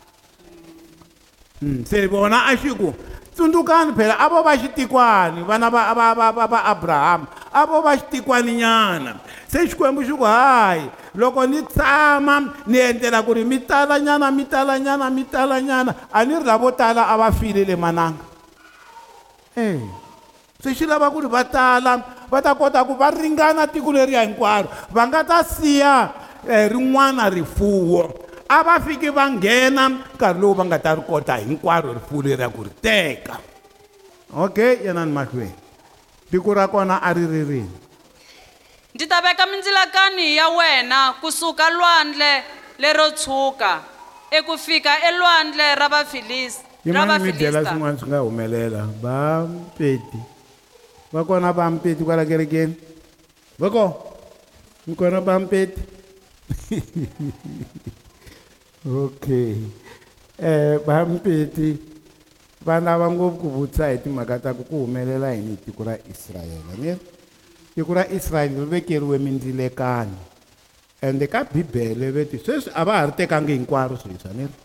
[1.62, 2.94] Mm, se vona a xi ku
[3.40, 7.26] tsundzukani phela a vo va xitikwani vana va va va va va abrahamu
[7.56, 9.16] a vo va xitikwani nyana
[9.48, 14.44] se xikwembu xi ku hayi loko ni tshama ni endlela ku ri mi talanyana mi
[14.44, 18.28] talanyana mi talanyana a ni ri lavo tala a va file le mananga.
[19.56, 19.80] E
[20.60, 24.28] se xi lava ku ri va tala va ta kota ku va ringana tiko leriya
[24.28, 26.12] hinkwaro va nga ta siya
[26.44, 31.38] um rin'wana rifuwo a va fiki va nghena nkarhi lowu va nga ta ri kota
[31.38, 33.38] hinkwaro rifuwo leriya ku ri teka.
[34.34, 35.58] Okay yanani mahlweni
[36.32, 37.78] tiko ra kona a ri ri rini?
[38.94, 42.44] Ndzi ta veka mindzilakani ya wena kusuka lwandle
[42.80, 43.82] lero tshuka
[44.32, 48.82] eku fika elwandle ra vafilis ra yimani mi byela vafilista swin'wana swi nga humelela?
[49.02, 50.20] Va mpeti
[51.14, 52.76] va kona va mpeti kwala kerekeni?
[53.60, 54.14] Va ko?
[54.88, 55.82] Mi kona va mpeti
[58.86, 59.56] okay.
[60.40, 61.76] Um va mpeti
[62.64, 66.74] va ngopfu ku vutisa hi timhaka ta ku ku humelela yini hi tiko ra israyele
[66.80, 66.96] ni
[67.76, 70.20] tiko ra israyele ri vekeriwe mindzilekano
[71.02, 74.56] ende ka bibele veti sweswi a va ha ri tekangi hinkwaro swilo swa ni ri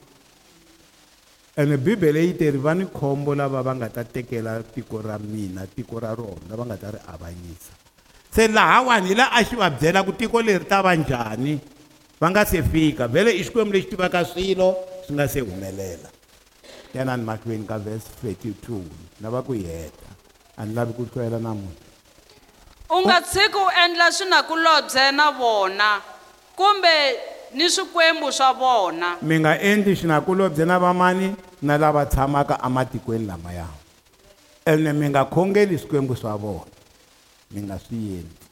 [1.57, 5.67] ene bibele yi teri va ni khombo lava va nga ta tekela tiko ra mina
[5.67, 7.75] tiko ra rona lava nga ta ri avanyisa
[8.31, 11.74] se lahawani hi la a xi va byela ku tiko leri ta va njhani
[12.21, 16.09] va nga se fika vhele i xikwembu lexi tivaka swilo swi nga se humelela
[16.95, 18.81] yanani mahlweni ka verse 32
[19.23, 20.11] lava ku yi heta
[20.57, 21.93] a ni lavi ku hlwela namuntlha
[22.91, 26.01] u nga tshiki u endla swinakulobye na vona
[26.57, 26.95] kumbe
[27.55, 33.67] ni swikwembu swa vona mi nga endli xinakulobye na vamani na lava tshamaka ematikweni lamaya.
[34.67, 36.65] Ene mi nga khongeli swikwembu swa vona
[37.51, 38.44] mi nga swi endli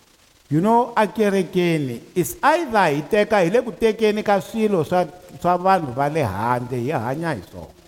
[0.53, 5.07] you know akerekeni is either hi teka hi le ku tekeni ka swilo swa
[5.41, 7.81] swa vanhu va le handle hi hanya hi swona.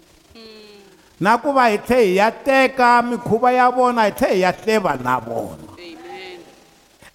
[1.21, 4.55] Na ku va hi tlhe hi ya teka mikhuva ya vona hi tlhe hi ya
[4.63, 5.77] hleva na vona.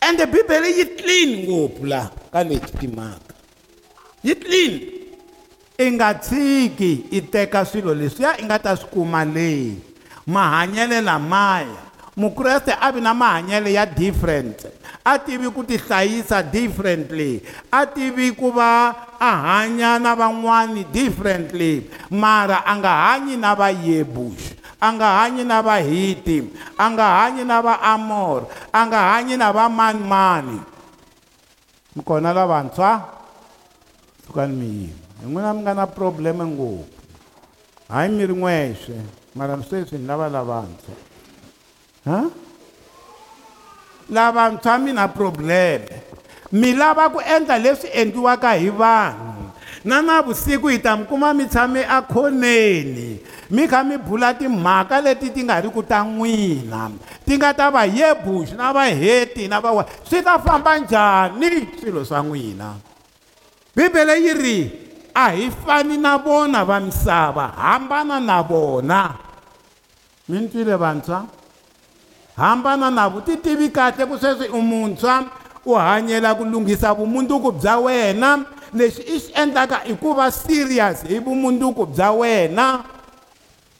[0.05, 3.33] Ende bibele yi clean ngopfu laha ka leti timhaka.
[4.23, 4.73] Yi clean.
[5.79, 9.81] I nga tshiki i teka swilo leswiya i nga ta swi kuma leyi
[10.29, 11.88] mahanyele lamaya.
[12.19, 14.67] Mukreste a vi na mahanyele ya different.
[15.07, 17.39] A tivi ku tihlayisa differently.
[17.71, 21.87] A tivi ku va a hanya na van'wani differently.
[22.11, 26.39] Mara a nga hanyi na vayebush a nga hanyi na vahiti
[26.79, 30.59] a nga hanyi na vaamor a nga hanyi na vamanimani
[31.95, 33.19] mi kona lavantshwa?
[34.23, 36.87] Sukani mi yima hi n'wina mi nga na probleme ngopfu.
[37.91, 38.95] Hayi mi ri n'wexe
[39.35, 41.08] mara sweswi ni lava lavantshwa
[42.09, 42.21] ha
[44.09, 46.09] lavantshwa mi na probleme
[46.51, 49.53] mi lava ku endla leswi endliwaka hi vanhu.
[49.85, 53.21] Na navusiku hi ta mi kuma mi tshame akhoneni.
[53.49, 56.91] Mi kha mi bula timhaka leti ti nga ri ku ta n'wina.
[57.25, 62.19] Ti nga ta va yebush na vaheti na va swi ta famba njhani swilo swa
[62.25, 62.75] n'wina?
[63.75, 64.57] Bibele yi ri
[65.13, 69.15] a hi fani na vona va misava hambana na vona.
[70.27, 71.23] Mi ni twile vantshwa
[72.39, 75.27] hambana na vo ti tivi kahle ku sweswi u muntshwa
[75.65, 78.45] u hanyela ku lunghisa vumunduku bya wena.
[78.73, 82.85] Lexi i xi endlaka i ku va serious hi vumunduku bya wena.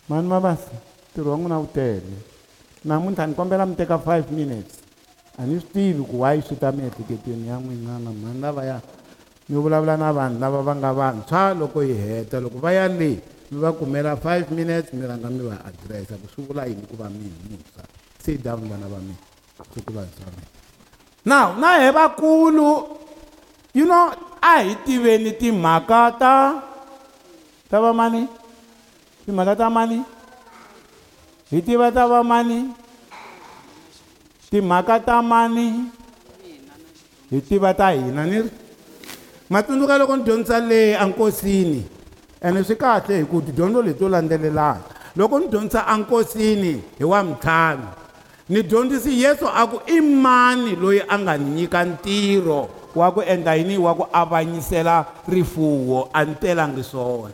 [0.09, 0.75] Mani mavasi
[1.11, 2.17] ntirho wa n'wina wu tele.
[2.83, 4.81] Namuntlha ni kombela mi teka five minutes.
[5.37, 8.81] A ni swi tivi ku wayi swi ta miehleketweni ya n'wina na mani lavaya
[9.49, 12.39] mi vulavula na vanhu lava va nga vantshwa loko hi heta.
[12.39, 16.27] Loko va ya le mi va kumela five minutes mi rhanga mi va adiresa ku
[16.33, 17.98] swi vula yini ku va mi muntshwa
[18.37, 19.17] down vana va mina
[19.73, 19.93] siku
[21.25, 22.97] now na he vakulu
[23.73, 26.35] you know a hi tiveni timhaka ta
[27.69, 28.25] ta va mani?
[29.25, 30.01] Timhaka ta mani?
[31.51, 32.73] Hi tiva ta va mani?
[34.49, 35.85] Timhaka ta mani?
[37.29, 38.49] Hi tiva ta hina ni ri?
[39.49, 41.85] Matsundzuka loko ni dyondzisa le ankosini
[42.41, 44.81] ene swi kahle hi ku tidyondzo leti to landzelelana
[45.15, 47.87] loko ni dyondzisa enkosini hi wa mitlhanu
[48.49, 53.21] ni dyondzisi yesu a ku i mani loyi a nga ni nyika ntirho wa ku
[53.21, 57.33] endla yini wa ku avanyisela rifuwo a ni telangi swona.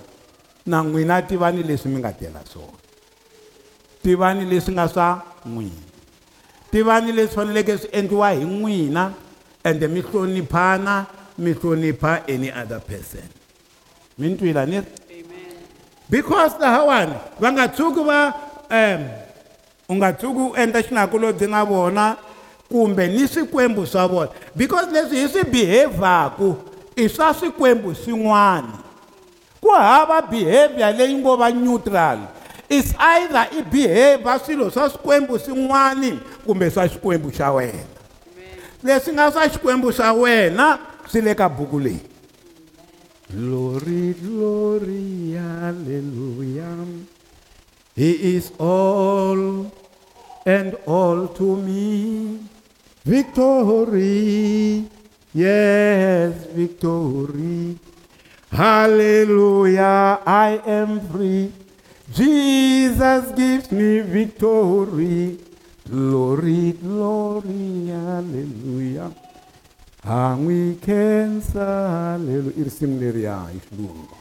[0.65, 2.79] Na n'wina tivani leswi mi nga tela swona.
[4.03, 5.87] Tivani leswi nga swa n'wina.
[6.71, 9.13] Tivani leswi faneleke swi endliwa hi n'wina
[9.63, 11.05] ende mi hloniphana
[11.37, 13.29] mi hlonipha any other person.
[14.17, 14.79] Mi ni twila ni?
[14.79, 15.23] Ri
[16.09, 18.35] because lahawani va nga tshuki va
[18.69, 19.24] um
[19.89, 22.15] u nga tshuki u endla xinakulobye na vona
[22.69, 24.29] kumbe ni swikwembu swa vona.
[24.55, 26.55] Because leswi hi swi behavhaku
[26.95, 28.81] i swa swikwembu swin'wana.
[29.61, 32.19] Ku hava behavior leyi ngo va neutral
[32.69, 37.85] is either i behavior swilo swa swikwembu swin'wani kumbe swa xikwembu xa wena.
[38.83, 41.99] Leswi nga swa xikwembu xa wena swi le ka buku leyi.
[43.29, 47.14] Glory glory hallelujah.
[47.95, 49.71] He is all
[50.45, 52.39] and all to me.
[53.05, 54.85] Victory
[55.33, 57.79] yes victory.
[58.51, 61.51] Hallelujah i am free.
[62.11, 65.39] Jesus gives me victory.
[65.89, 69.11] Glory glory hallelujah.
[70.03, 71.65] Ha n'wi khensa
[72.17, 74.15] haleluya i risimu leriya hi xilungu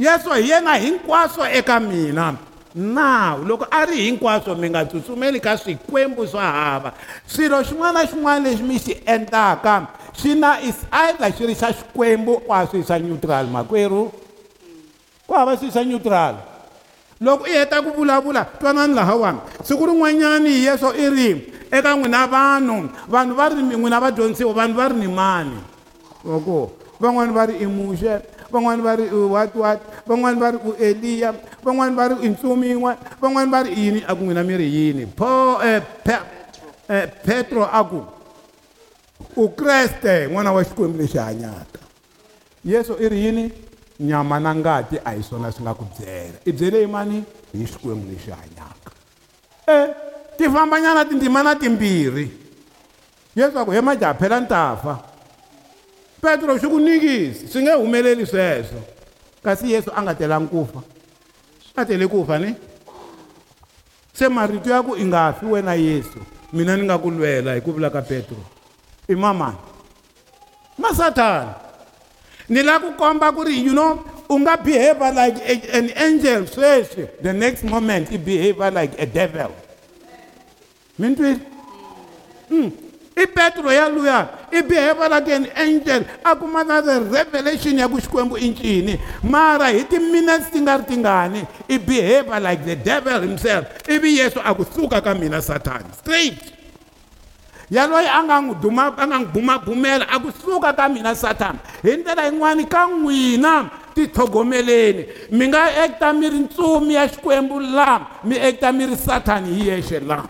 [0.00, 2.34] yesu hi yena hinkwaswo eka mina.
[2.74, 6.92] Nawu loko a ri hinkwaswo mi nga tsutsumeli ka swikwembu swa hava.
[7.26, 11.72] Swilo xin'wana na xin'wana lexi mi xi endlaka xi na is either xi ri xa
[11.72, 14.12] xikwembu ku a swi xa neutral makwerhu.
[15.26, 16.34] Ku hava swi xa neutral.
[17.20, 21.30] Loko i heta ku vulavula twanani lahawani siku rin'wanyani yesu i ri
[21.70, 25.60] eka n'wina vanhu vanhu va ri n'wina vadyondzisiwa vanhu va ri ni mani?
[26.24, 29.54] Loko van'wani va ri i muxe van'wani va ri u what
[30.06, 31.34] van'wani va ri u eliya
[31.64, 34.66] van'wani va ri i ntsumi yin'wana van'wani va ri yini a ku n'wina mi ri
[34.68, 36.26] yini eh, Pe-
[36.88, 38.04] eh, petro a ku
[39.36, 41.78] ukreste n'wana wa xikwembu lexi hanyaka.
[42.64, 43.52] Yesu i ri yini?
[44.00, 46.38] Nyama na ngati a hi swona swi nga ku byela.
[46.46, 47.24] I byele yi mani?
[47.52, 48.90] Hi xikwembu lexi hanyaka.
[49.68, 49.94] E
[50.36, 52.30] ti fambanyana tindzimana timbirhi.
[53.36, 54.98] Yesu a ku he majaha phela ni ta fa
[56.20, 58.80] petro swi ku nikisi swi nge humeleli sweswo
[59.44, 60.80] kasi yesu a nga telangi ku fa
[61.76, 62.54] a tele ku fa ni
[64.12, 66.20] se marito ya ku i nga fi wena yesu.
[66.52, 68.36] Mina ni nga ku lwela hi ku vula ka petro
[69.08, 69.56] i mamani
[70.78, 71.54] masatani
[72.48, 76.44] ni la ku komba ku ri you know u nga behave like a, an angel
[76.46, 79.50] sweswi the next moment i behave like a devil.
[80.98, 81.40] Mi ni twile
[82.50, 82.66] Mm.
[83.16, 86.04] I petro yaluya i behave like an angel.
[86.24, 89.00] A kuma na the revelation ya ku xikwembu i ncini.
[89.22, 93.66] Mara hi timinutes ti nga ri tingani i behave like the devil himself.
[93.88, 96.60] Ivi yesu a ku suka ka mina satani straight.
[97.70, 101.96] Yaloyi a nga n'wi duma a nga n'wi bumabumela a kusuka ka mina satani hi
[101.96, 108.34] ndlela yin'wani ka n'wina titlhogomeleni mi nga ekta mi ri ntsumi ya xikwembu laha mi
[108.36, 110.26] ekta mi ri satani hi yexe laha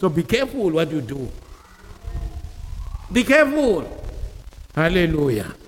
[0.00, 1.28] so be careful what you do.
[3.12, 3.84] Be careful.
[4.74, 5.60] Halleluya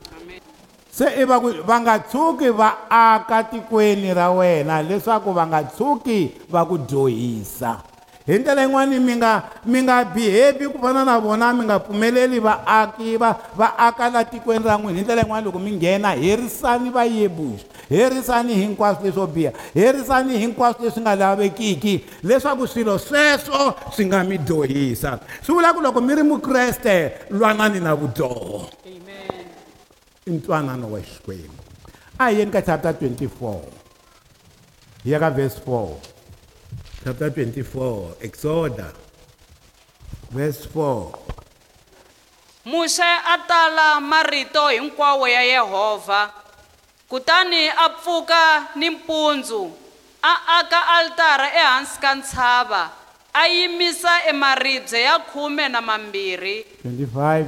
[0.93, 5.65] se i va ku va nga tshuki va aka tikweni ra wena leswaku va nga
[5.65, 7.81] tshuki va ku dyohisa
[8.27, 12.39] hi ndlela yin'wani mi nga mi nga behave ku fana na vona mi nga pfumeleli
[12.39, 15.01] vaaki va va aka la tikweni ra n'wina.
[15.01, 21.01] Hi ndlela yin'wani loko mi nghena herisani vayebuxi herisani hinkwaswo leswo biha herisani hinkwaswo leswi
[21.03, 26.23] nga lavekiki leswaku swilo sweswo swi nga mi dyohisa swi vula ku loko mi ri
[26.23, 29.47] mukreste lwanani na vudyoho Amen.
[30.27, 31.63] i ntwanano wa xikwembu.
[32.19, 33.61] A hi yeni ka chapter 24
[35.05, 35.89] hi ya ka verse 4
[37.05, 38.93] chapter 24 exoda
[40.31, 41.07] verse 4
[42.65, 46.31] Muse a tala marito hinkwawo ya Yehova.
[47.13, 49.71] Kutani a pfuka nimpundzu,
[50.23, 52.91] a aka altara ehansi ka ntshava,
[53.35, 56.65] a yimisa emaribye ya khume na mambirhi.
[56.87, 57.45] 25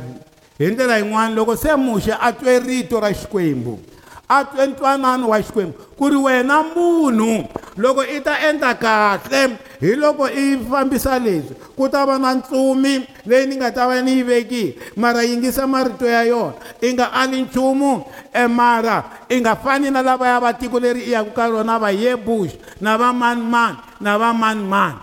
[0.59, 3.81] hi ndlela yin'wana loko se muxe a twe rito ra xikwembu
[4.29, 9.95] a twe ntwanano wa xikwembu ku ri wena munhu loko i ta endla kahle hi
[9.97, 14.19] loko i fambisa leswi ku ta va na ntsumi leyi ni nga ta va ni
[14.19, 14.75] yi vekile.
[14.97, 20.03] Mara yingisa marito ya yona i nga ali nchumu e mara i nga fani na
[20.03, 24.33] lavaya va tiko leri i yaku ka rona va yebush na va manimani na va
[24.33, 24.99] manimani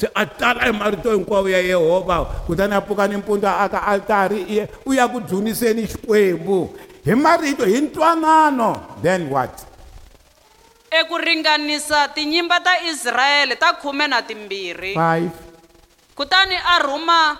[0.00, 4.66] se a tala hi marito hinkwawo ya yehovha kutani a pfuka nimpundzu a aka altari
[4.86, 6.70] u ya ku dzuniseni xikwembu.
[7.04, 9.00] Hi marito hi ntwanano.
[9.02, 9.69] Then what
[10.90, 14.94] Eku ringanisa tinyimba ta Israyele ta khume na timbirhi.
[14.94, 15.30] five
[16.16, 17.38] Kutani a rhuma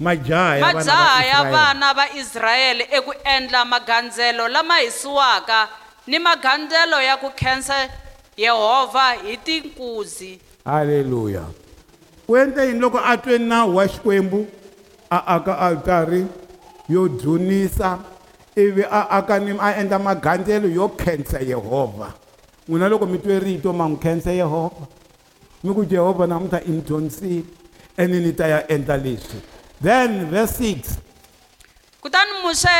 [0.00, 5.68] majaha ya majaha va ya vana va Israyele eku endla magandzelo lama hisiwaka
[6.06, 7.88] ni magandzelo ya ku khensa
[8.36, 10.40] Yehova hi tinkuzi.
[10.64, 11.42] halleluya
[12.28, 14.46] u endle yini loko a twe nawu wa xikwembu
[15.10, 16.26] a aka altari
[16.88, 17.98] yo dzunisa
[18.56, 22.12] ivi a aka ni a endla magandzelo yo khensa yehovha
[22.72, 24.88] n'wina loko mi twe rito ma n'wi khensa yehovha
[25.62, 27.44] mi ku jehovha na i ni dyondzisile
[28.00, 29.36] ene ni ta ya endla leswi
[29.82, 30.96] then verse 6
[32.00, 32.72] Kutani Muse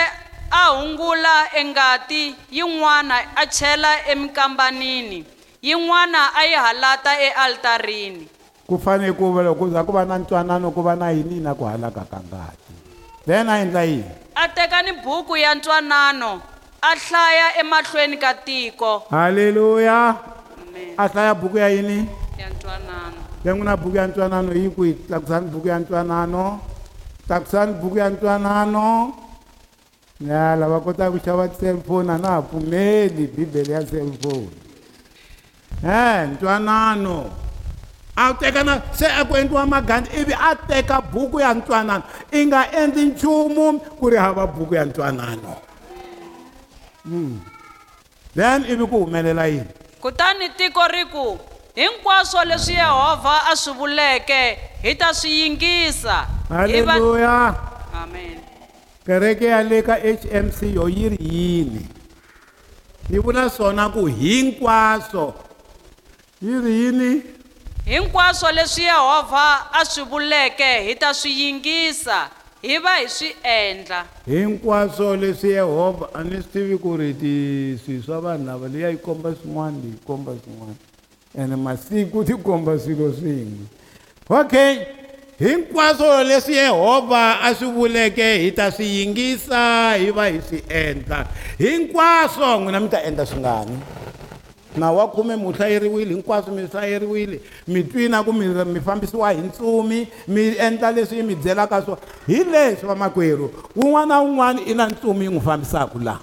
[0.50, 5.24] a hungula engati yin'wana a chela emikambanini,
[5.62, 8.26] yin'wana a yi halata ealtarini.
[8.66, 11.54] ku fanele ku va loko za ku va na ntwanano ku va na yini na
[11.54, 12.72] ku halaka ka ngati.
[13.26, 14.10] Then a endla yini?
[14.34, 16.40] A teka ni buku ya ntwanano,
[16.82, 19.06] a hlaya emahlweni ka tiko.
[19.10, 20.16] halleluya
[20.58, 20.94] Amen.
[20.98, 22.08] a hlaya buku ya yini
[22.38, 23.18] Ya ntwanano.
[23.44, 26.60] ya n'wina buku ya ntwanano yi kwihi tlakusani buku ya ntwanano
[27.26, 29.14] tlakusani buku ya ntwanano
[30.20, 34.50] ya lava kotaka ku xava cellphone a na ha pfumeli bibele ya cellphone.
[35.82, 37.30] E ntwanano.
[38.16, 42.46] A teka na se a ku endliwa magandi ivi a teka buku ya ntwanano i
[42.46, 45.56] nga endli nchumu ku ri hava buku ya ntwanano
[47.04, 47.40] Mm.
[48.34, 49.66] then ivi ku humelela yini
[50.02, 51.38] Kutani tiko ri ku
[51.74, 56.26] hinkwaswo leswi Yehova a swi vuleke hi ta swi yingisa.
[56.48, 57.54] Halleluya
[57.94, 58.40] Amen.
[59.06, 61.86] kereke ya le ka HMC yo yi ri yini
[63.10, 65.34] yi vula swona ku hinkwaswo
[66.42, 67.22] yi ri yini
[67.86, 72.30] Hinkwaswo leswi Yehova a swi vuleke hi ta swi yingisa.
[72.62, 74.04] Hi va hi swi endla.
[74.26, 78.84] Hinkwaswo leswi yehovha a ni swi tivi ku ri ti swilo swa vanhu lava leyi
[78.84, 80.76] a yi komba swin'wana yi komba swin'wana.
[81.34, 83.66] Ene masiku ti komba swilo swin'we.
[84.30, 85.02] Okay
[85.42, 91.26] hinkwaswo leswi yehovha a swi vuleke hi ta swi yingisa hi va hi swi endla.
[91.58, 94.01] Hinkwaswo n'wina mi ta endla swingani?
[94.76, 99.30] Nawu wa khume mi wu hlayeriwile hinkwaswo mi hlayeriwile mi twina ku mi mi fambisiwa
[99.32, 104.60] hi ntsumi mi endla leswi yi mi byelaka swona hi leswi vamakwerhu wun'wana na wun'wana
[104.66, 106.20] i na ntsumi yi n'wi fambisaka laha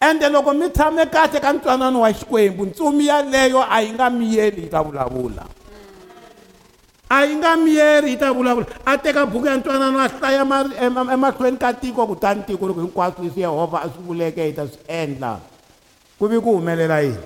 [0.00, 4.62] ende loko mi tshame kahle ka ntwanano wa xikwembu ntsumi yaleyo a yi nga miyeli
[4.62, 5.42] yi ta vulavula.
[7.10, 8.66] A yi nga miyeri yi ta vulavula.
[8.86, 12.80] A teka buku ya ntwanano a hlaya ma- ema- emahlweni ka tiko kutani tiko loko
[12.80, 15.38] hinkwaswo leswi yehovha a swi vuleke hi ta swi endla
[16.18, 17.18] ku vi ku humelela yini?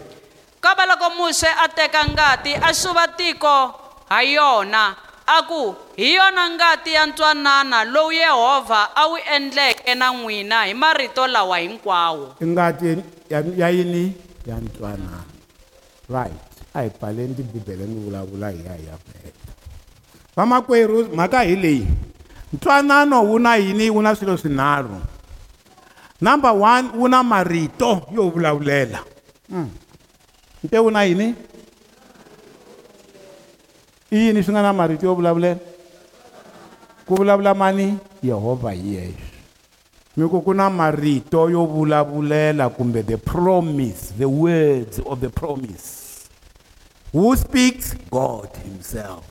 [0.60, 3.74] Kambe loko muse a teka ngati a xuva tiko
[4.08, 4.94] ha yona
[5.26, 10.74] a ku hi yona ngati ya ntwanana lowu yehovha a wu endleke na n'wina hi
[10.74, 12.36] marito lawa hinkwawo.
[12.40, 12.86] I ngati
[13.30, 14.14] ya ya yini?
[14.46, 15.24] Ya ntwanana.
[16.08, 16.32] Right.
[16.74, 19.52] A hi pfaleni tibibele ni vulavula hi ya hi ya vheta
[20.36, 21.86] vamakwerhu mhaka hi leyi.
[22.52, 23.90] Ntwanano wu na yini?
[23.90, 25.00] Wu na swilo swinharhu
[26.22, 29.02] number one wu na marito yo vulavulela
[29.50, 29.68] Mm.
[30.64, 31.34] nte wu na yini
[34.10, 35.58] i yini swi nga na marito yo vulavulela
[37.06, 37.98] ku vulavula mani?
[38.22, 39.32] Yehovha hi yexe
[40.16, 46.28] mi ku ku na marito yo vulavulela kumbe the promise the words of the promise.
[47.12, 47.94] Who speaks?
[48.10, 49.24] God himself.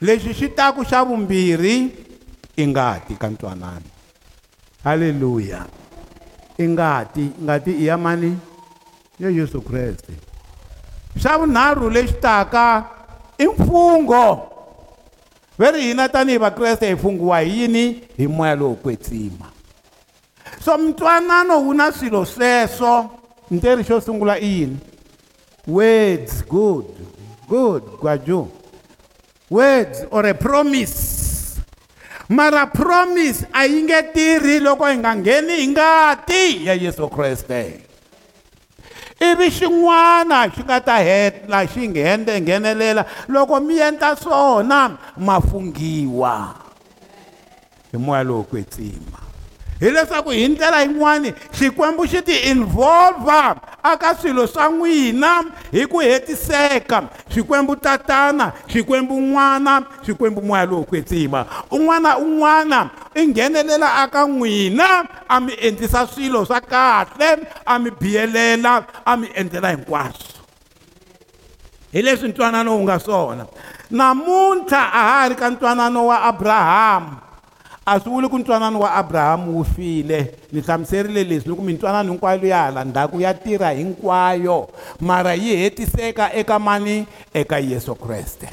[0.00, 1.90] Lexi xi taku xa vumbirhi
[2.56, 3.97] i ngati ka ntwanano
[4.84, 5.66] halleluya
[6.58, 8.38] i ngati i ya mani?
[9.20, 10.12] Ya yesu kreste.
[11.18, 12.84] Xa vunharhu lexi taka
[13.38, 14.48] i mfungo.
[15.58, 18.02] Ve ri hina tanihi vakreste hi fungiwa hi yini?
[18.16, 19.58] Hi moya lowo kwetsima
[20.64, 23.10] so mtwanano wu na swilo sweswo.
[23.50, 24.76] Nteri xo sungula i yini?
[25.66, 26.86] Words good
[27.48, 28.48] good gwaju.
[29.50, 31.17] Words or a promise.
[32.28, 37.84] Mara promise a yi nge tirhi loko hi nga ngheni hi ngati ya yesu kreste.
[39.20, 46.54] Ivi xin'wana xi nga ta hetla xi nghende nghenelela loko mi endla swona ma fungiwa.
[47.92, 49.27] Hi moya lowo kwetsima
[49.80, 57.02] hileswaku hi ndlela yin'wani xikwembu xi ti involva aka swilo swa n'wina hi ku hetiseka.
[57.34, 65.40] Xikwembu tatana xikwembu n'wana xikwembu moya lowo kwetsima un'wana un'wana i nghenelela aka n'wina a
[65.40, 70.38] mi endlisa swilo swa kahle a mi biyelela a mi endlela hinkwaswo.
[71.92, 73.46] Hi leswi ntwanano wu nga swona.
[73.90, 77.27] Namuntlha a ha ri ka ntwanano wa abrahamu
[77.88, 82.46] a swi vuli ku ntwanano wa abrahamu wu file ni hlamuserile leswi loko mintwanano hinkwayo
[82.46, 84.68] ya hala ndzhaku ya tirha hinkwayo
[85.00, 88.48] mara yi hetiseka eka mani eka yesu kreste.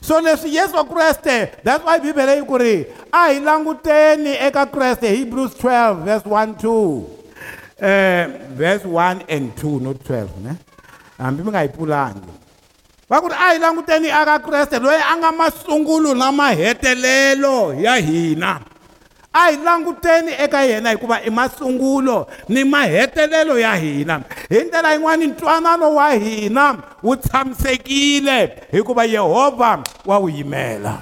[0.00, 5.08] So leswi yesu kreste that's why bibele yi ku ri a hi languteni eka kreste.
[5.08, 7.02] Hebrews 12 verse 1 2
[7.80, 10.56] eh verse 1 and 2 not 12 ne?
[11.18, 12.28] Hambi mi nga yi pulangi
[13.08, 17.96] va ku ri a hi languteni aka kreste loyi a nga masungulo na mahetelelo ya
[17.96, 18.60] hina.
[19.32, 24.20] A hi languteni eka yena hikuva i masungulo ni mahetelelo ya hina.
[24.48, 30.98] Hi ndlela yin'wani ntwanano wa hina wu tshamisekile hikuva yehovha wa wu yimela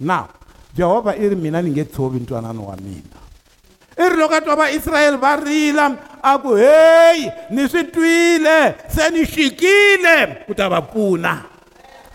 [0.00, 0.26] now
[0.74, 3.17] jehovha i ri mina ni nge tshovi ntwanano wa mina.
[3.98, 5.86] I ri loko a twa vaisrayele va rila
[6.22, 11.42] a ku heyi ni swi twile se ni xikile ku ta va pfuna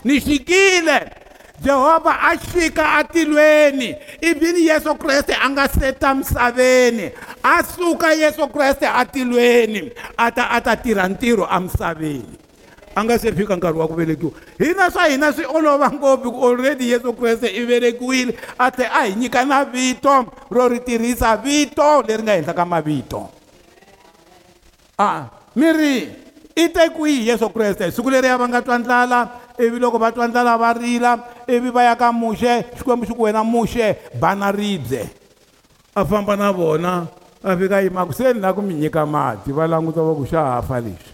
[0.04, 1.24] ni xikile
[1.62, 3.96] jehovha a xika atilweni.
[4.20, 7.12] Ivi ni yesu kreste a nga seta misaveni
[7.42, 9.92] a suka yesu kreste atilweni.
[10.18, 12.43] A ta a ta tirha ntirho emisaveni
[12.94, 16.40] a nga se fika nkarhi wa ku velekiwa hina swa hina swi olova ngopfu ku
[16.46, 21.36] already yesu kreste i velekiwile a tlhe a hi nyika na vito ro ri tirhisa
[21.36, 23.28] vito leri nga henhla ka mavito
[24.98, 26.24] a mi ri
[26.54, 27.90] i te kwihi yesu kreste?
[27.90, 29.28] Siku leriya va nga twa ndlala
[29.58, 33.22] ivi loko va twa ndlala va rila ivi va ya ka muxe xikwembu xi ku
[33.22, 35.10] wena muxe bana ribye.
[35.94, 37.06] A famba na vona
[37.42, 40.58] a fika yimaku se ni la ku mi nyika mati va languta va ku xa
[40.58, 41.13] hafa lexi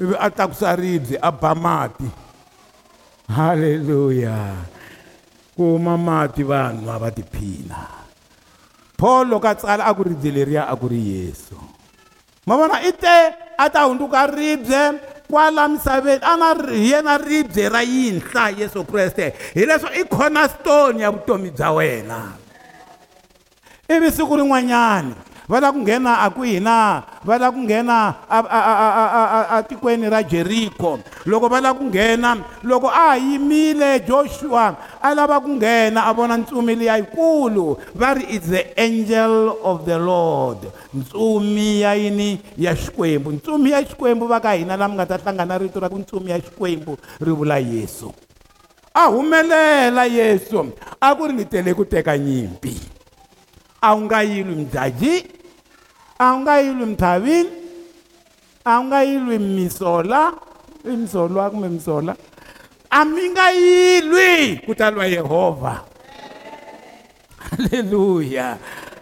[0.00, 2.04] ivi a tlakusa ribye a ba mati.
[3.28, 4.54] Halleluya
[5.56, 7.88] kuma mati vanhu va tiphina
[8.96, 11.56] paul loko a tsala a ku ribye leriya a ku ri yesu.
[12.46, 13.16] Ma vona i te
[13.58, 19.32] a ta hundzuka ribye kwala misaveni a ri- hi yena ribye ra yinhla yesu kreste.
[19.54, 22.36] Hileswo i cornerstone ya vutomi bya wena.
[23.88, 25.14] Ivi siku rin'wanyani
[25.48, 29.10] va lava ku nghena a kwihi na va lava ku nghena a- a- a- a-
[29.12, 30.98] a- a- a tikweni ra jeriko.
[31.26, 36.12] Loko va lava ku nghena loko a ha yimile joshua a lava ku nghena a
[36.14, 37.76] vona ntsumi liya yikulu.
[37.94, 40.58] Va ri it's the angel of the lord.
[40.94, 42.40] Ntsumi ya yini?
[42.56, 43.32] Ya xikwembu.
[43.32, 46.40] Ntsumi ya xikwembu va ka hina lama nga ta hlangana rito ra ku ntsumi ya
[46.40, 48.12] xikwembu ri vula yesu.
[48.94, 50.72] A humelela yesu.
[51.00, 52.93] A ku ri ni tele ku teka nyimpi
[53.88, 55.24] aungayilwi ilum
[56.18, 57.50] aungayilwi mthavini
[58.64, 60.32] ilum misola
[60.92, 62.16] imsolwa kumbe misola
[62.90, 65.80] amingayilwi kutalwa yehovha
[67.50, 68.56] haleluya.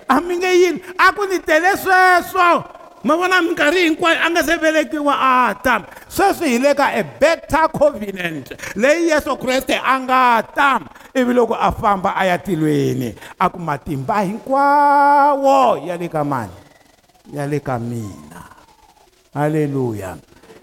[0.08, 0.82] Amingayilwi.
[0.98, 2.64] Akunitele sweswo
[3.04, 7.02] ma vona minkarhi hinkwayo a nga se velekiwa a ta sweswi hi le ka a
[7.02, 8.52] better covenant.
[8.74, 10.80] Leyi yesu kreste a nga ta
[11.14, 15.86] ivi loko a famba a ya tilweni a ku matimba hinkwawo.
[15.86, 16.52] Ya le ka mani?
[17.32, 18.42] Ya le ka mina.
[19.34, 20.16] Halleluya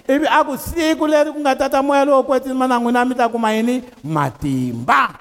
[0.10, 3.30] ivi a ku siku leri ku nga tata moya lowo kwetsini mana n'wina mi ta
[3.30, 5.14] kuma yini matimba.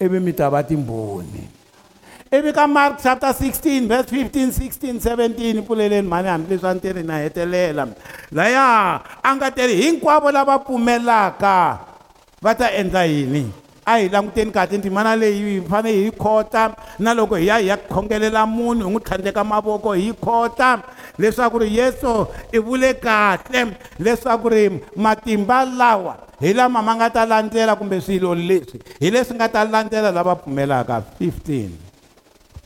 [0.00, 1.55] Ivi mi ta va timbhoni
[2.32, 7.02] ivi ka mark chapter 16 verse 15 16 17 pfuleleni mhani hambileswi a ni teri
[7.02, 7.86] na hetelela
[8.32, 11.78] laya a nga teri hinkwavo lava pfumelaka
[12.42, 13.46] va ta endla yini?
[13.86, 17.68] A hi languteni kahle ndzimana leyi hi fanele hi khota na loko hi ya hi
[17.68, 20.82] ya khongelela munhu hi n'wi tlhandleka mavoko hi khota
[21.18, 23.66] leswaku ri yesu i vule kahle
[23.98, 29.38] leswaku ri matimba lawa hi lama ma nga ta landzela kumbe swilo leswi hi leswi
[29.38, 31.85] nga ta landzela lava pfumelaka 15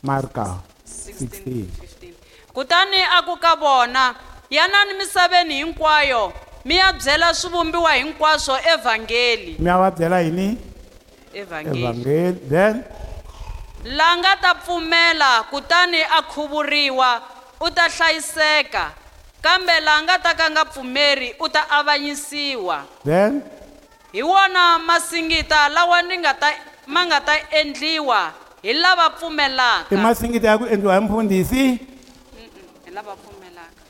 [0.03, 1.65] marka 16
[2.53, 4.15] kutani a ku ka vona
[4.49, 6.33] yanani misaveni hinkwayo
[6.65, 9.55] mi ya byela swivumbiwa hinkwaswo evhangeli.
[9.59, 10.57] Mi ya va byela yini?
[11.33, 12.33] Evhangeli.
[12.49, 12.83] Then
[13.85, 17.21] la nga ta pfumela kutani a khuvuriwa
[17.61, 18.91] u ta hlayiseka
[19.41, 22.83] kambe la nga ta ka nga pfumeri u ta avanyisiwa.
[23.05, 23.41] then
[24.11, 26.53] hi wona masingita lawa ni nga ta
[26.87, 31.63] ma nga ta endliwa hi lava pfumelaka i masingita ya ku endliwa hi mfundhisi.
[32.85, 33.81] Hi lava pfumelaka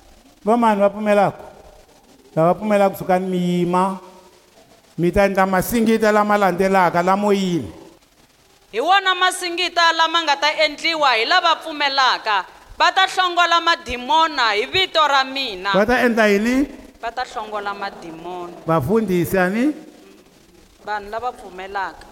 [0.45, 1.43] va mani va pfumelaka
[2.35, 3.99] lava pfumelaka sukani mi yima
[4.97, 7.71] mi ta endla masingita lama landzelaka lamo yini
[8.71, 12.45] hi wona masingita lama nga ta endliwa hi lava pfumelaka
[12.79, 15.71] va ta hlongola madimona hi vito ra mina.
[15.73, 16.65] Va ta endla yini?
[17.01, 18.53] Va ta hlongola madimona.
[18.65, 19.75] Vafundhisi ani?
[20.85, 22.10] Vanhu lava pfumelaka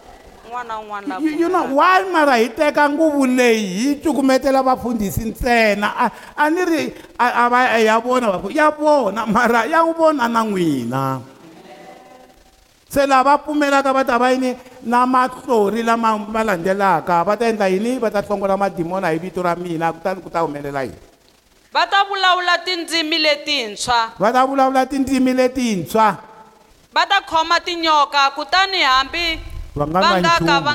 [0.49, 4.63] un'wana na un'wana la You- you know why mara hi teka nguvu leyi hi cukumetela
[4.63, 9.65] vafundhisi ntsena a- a ni ri a a va ya vona vafu- ya vona mara
[9.65, 11.21] ya vona na n'wina.
[12.89, 17.67] Se lava pfumelaka va ta va yini na mahlori lama ma landzelaka va ta endla
[17.69, 20.97] yini va ta hlongola madimona hi vito ra mina kutani ku ta humelela yini?
[21.71, 24.17] Va ta vulavula tindzimi letintshwa.
[24.17, 26.17] Va ta vulavula tindzimi letintshwa.
[26.91, 29.37] Va ta khoma tinyoka kutani hambi
[29.79, 30.71] va nga va nchumu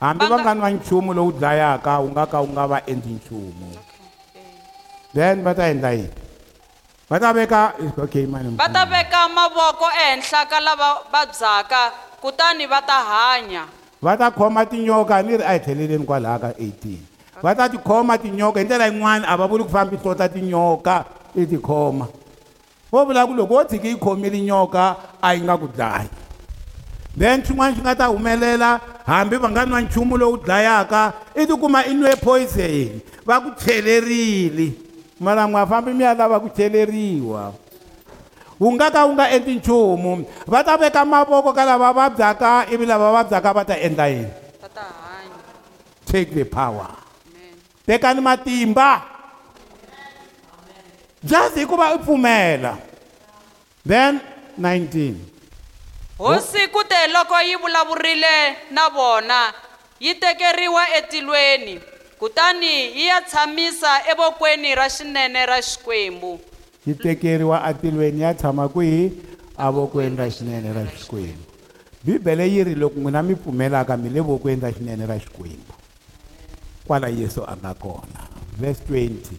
[0.00, 3.68] hambi va va nchumu lowu dlayaka wu nga ka wu nga va endli nchumu
[5.14, 6.10] then va ta endla yini?
[7.10, 7.60] Va ta veka
[8.04, 11.82] okay mani va ta veka mavoko ehenhla ka lava vabyaka
[12.22, 13.64] kutani va ta hanya.
[14.02, 17.14] Va ta khoma tinyoka ni ri a hi tlheleleni kwalaha ka 18
[17.44, 21.04] va ta tikhoma tinyoka hi ndlela yin'wana a va vuli ku fambi hlota tinyoka
[21.36, 22.06] i tikhoma
[22.92, 26.08] vo vula ku loko wo tshiki yi khomile nyoka a yi nga ku dlayi
[27.16, 31.86] then xin'wana xi nga ta humelela hambi va nga nwa nchumu lowu dlayaka i tikuma
[31.86, 34.72] i nwe poison va ku chelerile
[35.20, 37.52] mara n'wa fambi mi ya lava ku cheleriwa
[38.60, 42.86] wu nga ka wu nga endli nchumu va ta veka mavoko ka lava vabyaka ivi
[42.86, 44.44] lava vabyaka va ta endla yini
[46.14, 46.94] take the power.
[47.86, 49.02] Tekani matimba.
[51.24, 52.78] Just hikuva i pfumela
[53.84, 54.20] then
[54.58, 55.33] 19
[56.18, 59.52] hosi ku te loko yi vulavurile na vona
[60.00, 61.80] yi tekeriwa etilweni
[62.18, 66.40] kutani yi ya tshamisa evokweni ra xinene ra xikwembu.
[66.86, 69.12] Yi tekeriwa atilweni ya tshama kwihi?
[69.58, 71.44] Avokweni ra xinene ra xikwembu.
[72.04, 75.74] Bibele yi ri loko n'wina mi pfumelaka mi le vokweni ra xinene ra xikwembu.
[76.86, 78.28] Kwala yesu a nga kona.
[78.60, 79.34] Vhesi 20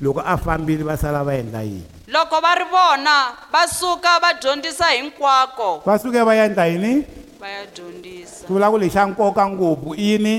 [0.00, 3.16] loko a fambile va sala va endla yini loko va ri vona
[3.52, 5.82] va suka va dyondzisa hinkwako.
[5.86, 7.04] Va suke va endla yini
[7.38, 8.46] va ya dyondzisa.
[8.46, 10.36] Swi vula ku lexa nkoka ngopfu i yini?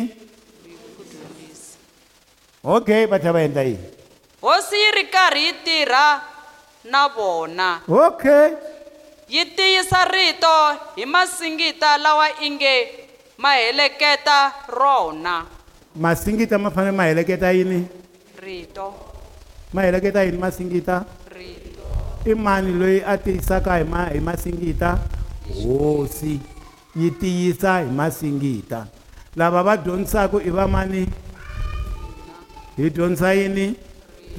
[0.98, 1.80] Ku dyondzisa
[2.64, 3.88] okay va tlhela va endla yini?
[4.42, 6.08] Hosi yi ri karhi yi tirha
[6.92, 7.80] na vona.
[7.88, 8.72] Okay
[9.32, 10.56] yi tiyisa rito
[10.96, 13.08] hi masingita lawa inge
[13.38, 15.48] ma heleketa rona.
[15.96, 17.88] Masingita ma fanele ma heleketa yini?
[18.44, 18.94] Rito.
[19.74, 21.06] Ma heleketa yini masingita
[21.36, 21.86] rito
[22.26, 25.00] i mani loyi a tiyisaka hi ma hi masingita
[25.64, 26.40] hosi
[26.96, 28.88] yi tiyisa hi masingita.
[29.36, 31.08] Lava va dyondzisaka i va mani?
[32.78, 33.76] Hi dyondzisa yini?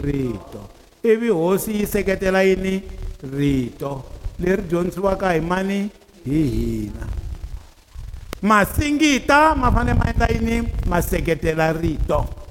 [0.01, 0.69] Rito.
[1.03, 2.83] Ivi hosi yi seketela yini?
[3.23, 4.05] Rito.
[4.39, 5.91] Leri dyondzisiwaka hi mani?
[6.25, 7.07] Hi hina.
[8.43, 10.69] Masingita ma fanele ma endla yini?
[10.87, 12.42] Ma seketela rito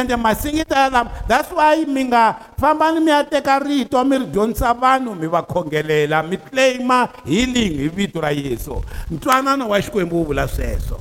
[0.00, 4.74] ende masingita lama that's why mi nga fambani mi ya teka rito mi ri dyondzisa
[4.74, 8.82] vanhu mi va khongelela mi claima healing hi vito ra yesu.
[9.10, 11.00] Ntwanano wa xikwembu wu vula sweswo.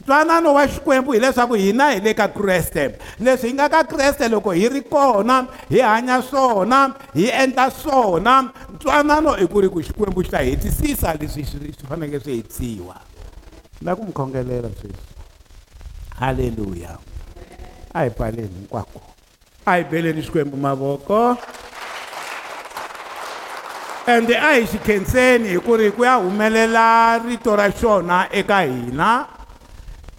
[0.00, 2.98] Ntwanano wa xikwembu hileswaku hina hi le ka kreste.
[3.20, 8.50] Leswi hi nga ka kreste loko hi ri kona hi hanya swona hi endla swona
[8.74, 12.96] ntwanano i ku ri ku xikwembu xi ta hetisisa leswi swi fanekele swi hetisiwa
[13.82, 15.06] na ku mi khongelela sweswi.
[16.18, 16.98] Halleluya
[17.94, 19.00] a hi pfaleni hinkwako
[19.66, 21.36] a hi beleni xikwembu mavoko
[24.06, 28.60] ende a hi xi khenseni hi ku ri ku ya humelela rito ra xona eka
[28.60, 29.26] hina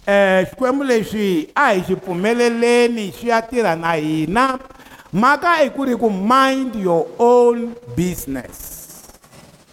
[0.06, 4.58] um xikwembu lexi a hi xi pfumeleleni xi ya tirha na hina
[5.12, 8.79] mhaka i ku ri ku mind your own business.